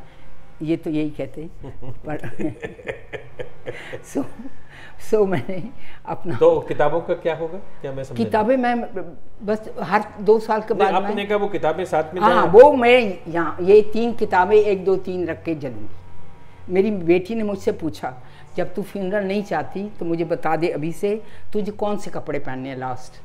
ये 0.63 0.77
तो 0.77 0.91
यही 0.91 1.11
कहते 1.19 1.43
हैं। 1.43 1.51
पर 2.07 2.19
सो 4.05 4.25
सो 5.11 5.25
मैंने 5.27 5.63
अपना 6.07 6.37
तो 6.37 6.49
किताबों 6.69 7.01
का 7.01 7.15
क्या 7.15 7.35
होगा? 7.37 7.59
क्या 7.81 7.93
मैं 7.93 8.05
किताबें 8.15 8.57
मैं 8.57 8.75
बस 9.47 9.71
हर 9.83 10.05
दो 10.21 10.39
साल 10.39 10.61
के 10.61 10.75
बाद 10.75 10.95
आपने 10.95 11.25
कहा 11.25 11.39
वो 11.39 11.49
किताबें 11.49 11.85
साथ 11.85 12.15
में 12.15 12.21
हाँ 12.23 12.45
वो 12.47 12.73
मैं 12.73 12.99
यहाँ 13.29 13.57
ये 13.63 13.81
तीन 13.93 14.13
किताबें 14.15 14.57
एक 14.57 14.85
दो 14.85 14.97
तीन 15.07 15.27
रख 15.27 15.43
के 15.45 15.55
जलूँगी। 15.55 16.73
मेरी 16.73 16.91
बेटी 16.91 17.35
ने 17.35 17.43
मुझसे 17.43 17.73
पूछा 17.75 18.15
जब 18.57 18.75
तू 18.75 18.83
फ्यूनरल 18.83 19.25
नहीं 19.27 19.43
चाहती 19.43 19.89
तो 19.99 20.05
मुझे 20.05 20.25
बता 20.25 20.57
दे 20.57 20.69
अभी 20.71 20.93
से 20.93 21.15
तुझे 21.53 21.73
कौन 21.73 21.97
से 21.97 22.11
कपड़े 22.11 22.39
पहनने 22.39 22.69
हैं 22.69 22.77
लास्ट 22.77 23.23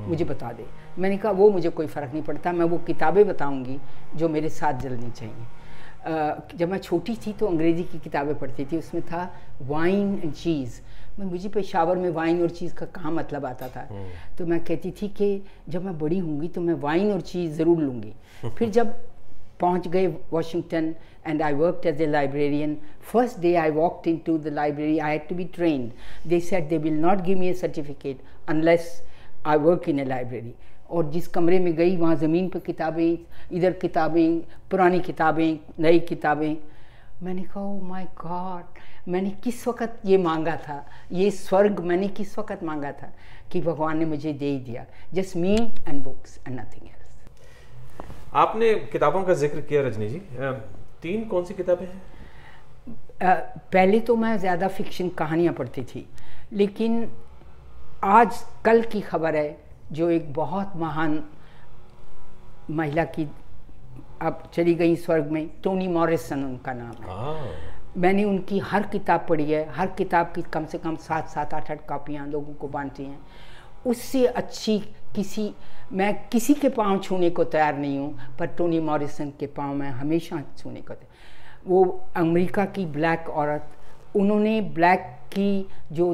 मुझे 0.00 0.24
बता 0.24 0.52
दे। 0.52 0.64
मैंने 0.98 1.16
कहा 1.16 1.32
वो 1.32 1.50
मुझे 1.50 1.70
कोई 1.70 1.86
फ़र्क 1.86 2.12
नहीं 2.12 2.22
पड़ता 2.22 2.52
मैं 2.52 2.64
वो 2.64 2.78
किताबें 2.86 3.26
बताऊँगी 3.28 3.78
जो 4.16 4.28
मेरे 4.28 4.48
साथ 4.50 4.80
जलनी 4.80 5.10
चाहिए। 5.10 5.46
जब 6.06 6.68
मैं 6.70 6.78
छोटी 6.78 7.14
थी 7.26 7.32
तो 7.32 7.46
अंग्रेज़ी 7.46 7.82
की 7.84 7.98
किताबें 7.98 8.34
पढ़ती 8.38 8.64
थी 8.64 8.78
उसमें 8.78 9.02
था 9.06 9.22
वाइन 9.62 10.20
एंड 10.24 10.32
चीज़ 10.32 10.80
मैं 11.18 11.26
मुझे 11.26 11.48
पेशावर 11.48 11.96
में 11.96 12.08
वाइन 12.10 12.42
और 12.42 12.50
चीज़ 12.50 12.74
का 12.74 12.86
कहाँ 12.94 13.12
मतलब 13.12 13.46
आता 13.46 13.68
था? 13.68 13.88
तो 14.38 14.46
मैं 14.46 14.58
कहती 14.64 14.90
थी 15.00 15.08
कि 15.18 15.42
जब 15.68 15.84
मैं 15.84 15.98
बड़ी 15.98 16.18
होंगी 16.18 16.48
तो 16.48 16.60
मैं 16.60 16.74
वाइन 16.80 17.12
और 17.12 17.20
चीज़ 17.20 17.52
ज़रूर 17.52 17.78
लूँगी। 17.78 18.12
फिर 18.58 18.70
जब 18.70 18.94
पहुँच 19.60 19.88
गए 19.88 20.06
Washington 20.32 20.94
and 21.26 21.42
I 21.42 21.52
work 21.54 21.86
as 21.86 22.02
a 22.02 22.06
librarian 22.06 22.76
first 23.12 23.40
day 23.40 23.54
I 23.56 23.70
walked 23.70 24.08
into 24.26 24.36
the 24.38 24.52
library 24.54 24.98
I 24.98 25.12
had 25.12 25.28
to 25.28 25.34
be 25.34 25.44
trained 25.54 26.28
they 26.28 26.40
said 26.50 26.68
they 26.68 26.78
will 26.78 26.98
not 27.00 27.22
give 27.24 27.38
me 27.38 27.48
a 27.48 27.52
certificate 27.54 28.20
unless 28.48 29.02
I 29.46 29.56
work 29.58 29.88
in 29.88 30.00
a 30.00 30.04
library 30.04 30.54
और 30.90 31.10
जिस 31.10 31.28
कमरे 31.28 31.58
में 31.58 31.74
गई 31.76 31.96
वहाँ 31.96 32.16
ज़मीन 32.16 32.48
पर 32.48 32.58
किताबें 32.60 33.18
इधर 33.52 33.72
किताबें 33.74 34.40
पुरानी 34.70 35.00
किताबें 35.00 35.58
नई 35.80 35.98
किताबें। 36.00 36.56
मैंने 37.22 37.42
कहा 37.44 37.62
माय 37.88 38.04
गॉड 38.16 38.78
मैंने 39.08 39.30
किस 39.44 39.66
वक़्त 39.68 40.00
ये 40.06 40.16
मांगा 40.18 40.56
था? 40.58 40.84
ये 41.12 41.30
स्वर्ग 41.30 41.80
मैंने 41.80 42.08
किस 42.10 42.38
वक़्त 42.38 42.62
मांगा 42.64 42.92
था 42.92 43.12
कि 43.52 43.60
भगवान 43.60 43.98
ने 43.98 44.04
मुझे 44.04 44.32
दे 44.32 44.46
ही 44.46 44.58
दिया? 44.60 44.84
Just 45.14 45.36
me 45.36 45.54
and 45.88 46.02
books 46.04 46.38
and 46.38 46.58
nothing 46.60 46.88
else 46.88 48.34
आपने 48.34 48.74
किताबों 48.92 49.22
का 49.24 49.34
ज़िक्र 49.34 49.60
किया 49.60 49.82
रजनी 49.82 50.08
जी। 50.08 50.20
तीन 51.02 51.24
कौन 51.28 51.44
सी 51.44 51.54
किताबें 51.54 51.86
हैं? 51.86 52.02
पहले 53.72 54.00
तो 54.00 54.16
मैं 54.16 54.36
ज़्यादा 54.38 54.68
फिक्शन 54.70 55.08
कहानियाँ 55.18 55.52
पढ़ती 55.54 55.82
थी 55.84 56.06
लेकिन 56.52 57.08
आज 58.04 58.44
कल 58.64 58.82
की 58.82 59.00
खबर 59.00 59.36
है 59.36 59.48
जो 59.92 60.08
एक 60.10 60.32
बहुत 60.34 60.72
महान 60.76 61.22
महिला 62.70 63.04
की 63.04 63.28
अब 64.22 64.42
चली 64.54 64.74
गई 64.74 64.96
स्वर्ग 64.96 65.30
में 65.32 65.48
टोनी 65.64 65.88
मॉरिसन 65.88 66.44
उनका 66.44 66.72
नाम 66.72 66.92
है। 67.02 67.16
हाँ। 67.16 67.48
मैंने 67.96 68.24
उनकी 68.24 68.58
हर 68.58 68.86
किताब 68.86 69.26
पढ़ी 69.28 69.50
है 69.50 69.68
हर 69.74 69.86
किताब 69.98 70.32
की 70.34 70.42
कम 70.52 70.64
से 70.66 70.78
कम 70.78 70.96
सात 70.96 71.28
सात 71.28 71.54
आठ 71.54 71.70
आठ 71.70 71.86
कापियाँ 71.88 72.26
लोगों 72.26 72.54
को 72.54 72.68
बांटी 72.68 73.04
हैं। 73.04 73.18
उससे 73.86 74.24
अच्छी 74.26 74.78
किसी 75.14 75.52
मैं 75.92 76.12
किसी 76.28 76.54
के 76.54 76.68
पाँव 76.68 76.98
छूने 76.98 77.30
को 77.30 77.44
तैयार 77.44 77.76
नहीं 77.78 77.98
हूँ 77.98 78.36
पर 78.38 78.46
टोनी 78.46 78.80
मॉरिसन 78.80 79.32
के 79.40 79.46
पाँव 79.46 79.74
मैं 79.74 79.90
हमेशा 79.90 80.42
छूने 80.58 80.80
को 80.80 80.94
वो 81.66 81.84
अमेरिका 82.16 82.64
की 82.64 82.86
ब्लैक 82.86 83.28
औरत 83.30 83.68
उन्होंने 84.16 84.60
ब्लैक 84.74 85.00
की 85.32 85.66
जो 85.92 86.12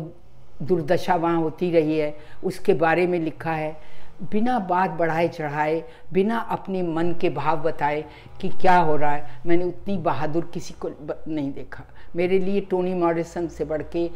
दुर्दशा 0.62 1.14
वहाँ 1.14 1.40
होती 1.40 1.70
रही 1.70 1.98
है 1.98 2.14
उसके 2.44 2.74
बारे 2.74 3.06
में 3.06 3.18
लिखा 3.20 3.52
है। 3.52 3.76
बिना 4.22 4.58
बात 4.60 4.90
बढ़ाए 4.90 5.28
चढ़ाए 5.28 5.82
बिना 6.12 6.38
अपने 6.50 6.82
मन 6.84 7.12
के 7.20 7.30
भाव 7.30 7.62
बताए 7.62 8.04
कि 8.40 8.48
क्या 8.50 8.76
हो 8.78 8.96
रहा 8.96 9.12
है 9.12 9.40
मैंने 9.46 9.64
उतनी 9.64 9.96
बहादुर 9.98 10.50
किसी 10.54 10.74
को 10.80 10.90
नहीं 11.00 11.50
देखा। 11.52 11.84
मेरे 12.16 12.38
लिए 12.38 12.60
टोनी 12.60 12.94
मॉरिसन 12.94 13.48
से 13.48 13.64
बढ़ 13.64 13.82
के 13.92 14.06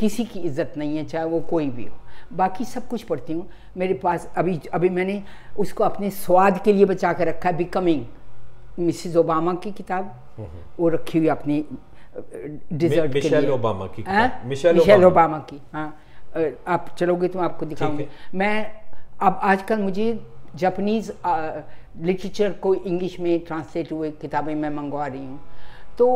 किसी 0.00 0.24
की 0.24 0.40
इज़्ज़त 0.40 0.74
नहीं 0.76 0.96
है 0.96 1.04
चाहे 1.04 1.24
वो 1.26 1.40
कोई 1.40 1.68
भी 1.70 1.84
हो। 1.84 1.96
बाकी 2.32 2.64
सब 2.64 2.88
कुछ 2.88 3.02
पढ़ती 3.02 3.32
हूँ। 3.32 3.48
मेरे 3.76 3.94
पास 3.94 4.28
अभी 4.36 4.60
अभी 4.74 4.88
मैंने 4.90 5.22
उसको 5.58 5.84
अपने 5.84 6.10
स्वाद 6.12 6.62
के 6.64 6.72
लिए 6.72 6.84
बचा 6.84 7.12
कर 7.12 7.28
रखा 7.28 7.48
है 7.48 7.56
बिकमिंग 7.56 8.04
मिसिज 8.78 9.16
ओबामा 9.16 9.54
की 9.54 9.70
किताब। 9.72 10.14
वो 10.78 10.88
रखी 10.88 11.18
हुई 11.18 11.28
अपनी 11.28 11.64
डिजर्ट 12.72 13.14
मिशेल 13.14 13.50
ओबामा 13.50 13.86
की 13.86 14.02
हाँ? 14.02 14.42
Michelle 14.44 14.76
Michelle 14.76 15.04
Obama. 15.04 15.38
की 15.50 15.60
हाँ। 15.72 15.88
आप 16.68 16.94
चलोगे 16.98 17.28
तो 17.28 17.38
आपको 17.40 17.66
दिखाऊँगी। 17.66 18.06
मैं 18.34 18.54
अब 19.20 19.38
आजकल 19.42 19.78
मुझे 19.80 20.08
जापानीज़ 20.56 21.10
लिटरेचर 21.98 22.50
को 22.62 22.74
इंग्लिश 22.74 23.18
में 23.20 23.38
ट्रांसलेट 23.40 23.92
हुए 23.92 24.10
किताबें 24.20 24.54
मैं 24.54 24.70
मंगवा 24.70 25.06
रही 25.06 25.24
हूँ। 25.24 25.40
तो 25.98 26.06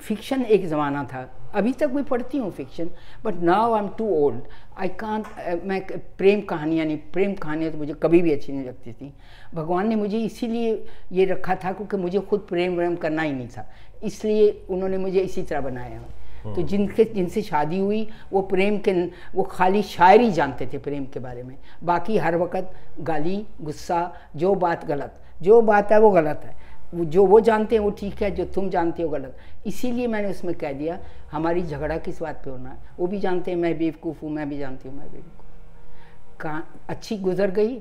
फिक्शन 0.00 0.42
एक 0.44 0.66
ज़माना 0.66 1.02
था। 1.04 1.28
अभी 1.54 1.72
तक 1.72 1.90
मैं 1.94 2.02
पढ़ती 2.04 2.38
हूँ 2.38 2.50
fiction 2.50 2.88
but 3.24 3.34
now 3.42 3.72
I 3.72 3.80
am 3.80 3.88
too 3.98 4.06
old 4.16 4.40
I 4.78 4.88
can't 5.00 5.26
मैं 5.64 5.80
प्रेम 6.18 6.40
कहानियाँ 6.50 6.86
नहीं 6.86 6.96
प्रेम 7.12 7.34
कहानियाँ 7.34 7.72
तो 7.72 7.78
मुझे 7.78 7.94
कभी 8.02 8.22
भी 8.22 8.32
अच्छी 8.32 8.52
नहीं 8.52 8.64
लगती 8.66 8.92
थी। 8.92 9.12
भगवान 9.54 9.88
ने 9.88 9.96
मुझे 9.96 10.18
इसीलिए 10.18 10.72
ये 11.12 11.24
रखा 11.24 11.54
था 11.54 11.72
क्योंकि 11.72 11.96
मुझे 11.96 12.20
खुद 12.20 12.46
प्रेम 12.48 12.76
व्रेम 12.76 12.96
करना 12.96 13.22
ही 13.22 13.32
नहीं 13.32 13.48
था। 13.48 13.68
इसलिए 14.02 14.50
उन्होंने 14.70 14.98
मुझे 14.98 15.20
इसी 15.20 15.42
तरह 15.42 15.60
बनाया 15.60 16.02
तो 16.44 16.62
जिनके 16.62 17.04
जिनसे 17.04 17.42
शादी 17.42 17.78
हुई 17.78 18.06
वो 18.32 18.40
प्रेम 18.42 18.78
के 18.78 18.92
वो 19.34 19.42
खाली 19.42 19.82
शायरी 19.82 20.30
जानते 20.32 20.66
थे 20.72 20.78
प्रेम 20.78 21.04
के 21.04 21.20
बारे 21.20 21.42
में। 21.42 21.56
बाकी 21.84 22.16
हर 22.18 22.36
वक्त 22.36 22.72
गाली 23.00 23.36
गुस्सा 23.60 24.00
जो 24.36 24.54
बात 24.56 24.84
गलत 24.86 25.20
जो 25.42 25.60
बात 25.62 25.92
है 25.92 25.98
वो 26.00 26.10
गलत 26.10 26.40
है। 26.44 26.56
जो 26.94 27.24
वो 27.26 27.40
जानते 27.40 27.76
हैं 27.76 27.82
वो 27.82 27.90
ठीक 27.90 28.22
है 28.22 28.30
जो 28.30 28.44
तुम 28.46 28.68
जानते 28.70 29.02
हो 29.02 29.08
गलत। 29.08 29.36
इसीलिए 29.66 30.06
मैंने 30.06 30.30
उसमें 30.30 30.54
कह 30.54 30.72
दिया 30.72 30.98
हमारी 31.32 31.62
झगड़ा 31.62 31.96
किस 31.98 32.20
बात 32.22 32.42
पे 32.44 32.50
होना 32.50 32.70
है? 32.70 32.78
वो 32.98 33.06
भी 33.06 33.18
जानते 33.20 33.50
हैं 33.50 33.58
मैं 33.58 33.76
बेवकूफ़ 33.78 34.20
हूँ 34.22 34.30
मैं 34.30 34.48
भी 34.48 34.58
जानती 34.58 34.88
हूँ 34.88 34.98
मैं 34.98 35.10
बेवकूफ़ 35.12 36.40
कहाँ 36.40 36.66
अच्छी 36.88 37.16
गुजर 37.18 37.50
गई? 37.50 37.80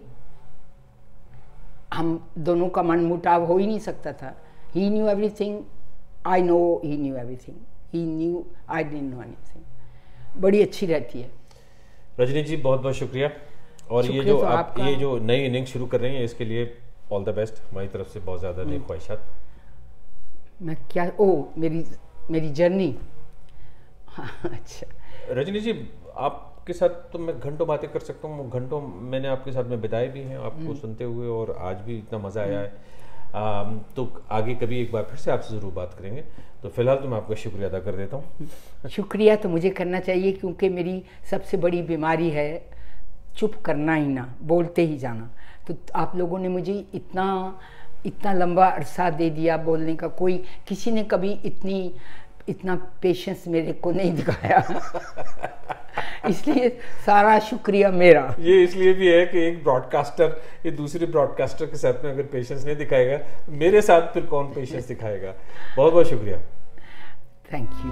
हम 1.93 2.19
दोनों 2.37 2.69
का 2.69 2.83
मन 2.83 2.99
मुटाव 3.05 3.45
हो 3.45 3.57
ही 3.57 3.67
नहीं 3.67 3.79
सकता 3.81 4.13
था। 4.13 4.35
He 4.75 4.89
knew 4.89 5.07
everything 5.07 5.61
I 6.27 6.41
know 6.41 6.59
he 6.83 6.97
knew 6.97 7.15
everything 7.17 7.57
he 7.93 8.05
knew 8.05 8.45
I 8.69 8.83
didn't 8.83 9.13
know 9.13 9.21
anything 9.21 10.41
बड़ी 10.41 10.61
अच्छी 10.61 10.85
रहती 10.85 11.21
है। 11.21 11.29
रजनी 12.19 12.43
जी 12.43 12.55
बहुत 12.57 12.79
बहुत 12.81 12.95
शुक्रिया। 12.95 13.29
और 13.91 14.03
शुक्रिया 14.03 14.23
ये 14.23 14.29
जो 14.29 14.37
तो 14.37 14.45
आप 14.47 14.75
ये 14.79 14.95
जो 14.95 15.17
नई 15.19 15.45
इनिंग 15.45 15.65
शुरू 15.67 15.85
कर 15.85 15.99
रहे 16.01 16.15
हैं 16.15 16.23
इसके 16.23 16.45
लिए 16.45 16.73
ऑल 17.11 17.23
द 17.23 17.29
बेस्ट 17.35 17.55
हमारी 17.71 17.87
तरफ़ 17.87 18.07
से 18.09 18.19
बहुत 18.19 18.39
ज़्यादा 18.39 18.61
हम्म। 18.61 18.71
नई 18.71 18.79
ख्वाहिशात 18.79 19.25
मैं 20.61 20.75
क्या 20.91 21.11
ओ 21.19 21.27
मेरी 21.57 21.83
मेरी 22.31 22.49
जर्नी। 22.53 22.95
अच्छा। 24.45 24.87
रजनी 25.33 25.59
जी 25.59 25.71
आपके 26.17 26.73
साथ 26.73 26.89
तो 27.11 27.19
मैं 27.19 27.39
घंटों 27.39 27.67
बातें 27.67 27.89
कर 27.91 27.99
सकता 28.01 28.27
हूँ। 28.27 28.49
घंटों 28.49 28.81
मैंने 28.81 29.27
आपके 29.27 29.51
साथ 29.51 29.63
में 29.65 29.81
बिताए 29.81 30.07
भी 30.07 30.19
हैं 30.19 30.37
हम्म। 30.37 30.45
आपको 30.45 30.73
सुनते 30.75 31.03
हुए 31.03 31.27
और 31.29 31.55
आज 31.61 31.81
भी 31.85 31.97
इतना 31.97 32.19
मज़ा 32.19 32.41
आया 32.41 32.59
है। 32.59 32.67
आम, 32.67 32.73
तो 33.33 34.23
आगे 34.31 34.55
कभी 34.55 34.81
एक 34.81 34.91
बार 34.91 35.03
फिर 35.03 35.17
से 35.19 35.31
आपसे 35.31 35.57
ज़रूर 35.57 35.71
बात 35.73 35.93
करेंगे। 35.99 36.23
तो 36.63 36.69
फ़िलहाल 36.69 36.97
तो 36.97 37.07
मैं 37.09 37.17
आपका 37.17 37.35
शुक्रिया 37.35 37.69
अदा 37.69 37.79
कर 37.79 37.95
देता 37.95 38.17
हूँ। 38.17 38.89
शुक्रिया 38.89 39.35
तो 39.35 39.49
मुझे 39.49 39.69
करना 39.69 39.99
चाहिए 39.99 40.31
क्योंकि 40.31 40.69
मेरी 40.69 41.03
सबसे 41.31 41.57
बड़ी 41.57 41.81
बीमारी 41.81 42.29
है 42.29 42.49
चुप 43.37 43.55
करना 43.65 43.93
ही 43.93 44.07
ना 44.07 44.33
बोलते 44.43 44.85
ही 44.85 44.97
जाना। 44.97 45.29
तो 45.67 45.75
आप 45.95 46.15
लोगों 46.15 46.39
ने 46.39 46.49
मुझे 46.49 46.73
इतना 46.93 47.59
इतना 48.05 48.33
लंबा 48.33 48.67
अरसा 48.67 49.09
दे 49.09 49.29
दिया 49.29 49.57
बोलने 49.57 49.95
का 49.95 50.07
कोई 50.07 50.37
किसी 50.67 50.91
ने 50.91 51.03
कभी 51.03 51.31
इतनी 51.45 51.93
इतना 52.49 52.75
पेशेंस 53.01 53.43
मेरे 53.47 53.73
को 53.73 53.91
नहीं 53.91 54.13
दिखाया। 54.13 54.59
इसलिए 56.29 56.69
सारा 57.05 57.39
शुक्रिया 57.39 57.89
मेरा। 57.91 58.35
ये 58.39 58.63
इसलिए 58.63 58.93
भी 58.93 59.07
है 59.07 59.25
कि 59.25 59.39
एक 59.39 59.63
ब्रॉडकास्टर 59.63 60.41
ये 60.65 60.71
दूसरे 60.71 61.05
ब्रॉडकास्टर 61.05 61.65
के 61.65 61.77
साथ 61.77 62.03
में 62.03 62.11
अगर 62.11 62.23
पेशेंस 62.23 62.65
नहीं 62.65 62.75
दिखाएगा 62.75 63.19
मेरे 63.49 63.81
साथ 63.81 64.13
फिर 64.13 64.25
कौन 64.25 64.45
पेशेंस 64.45 64.87
दिखाएगा? 64.87 65.33
बहुत 65.77 65.93
बहुत 65.93 66.09
शुक्रिया। 66.09 66.37
Thank 67.53 67.69
you 67.85 67.91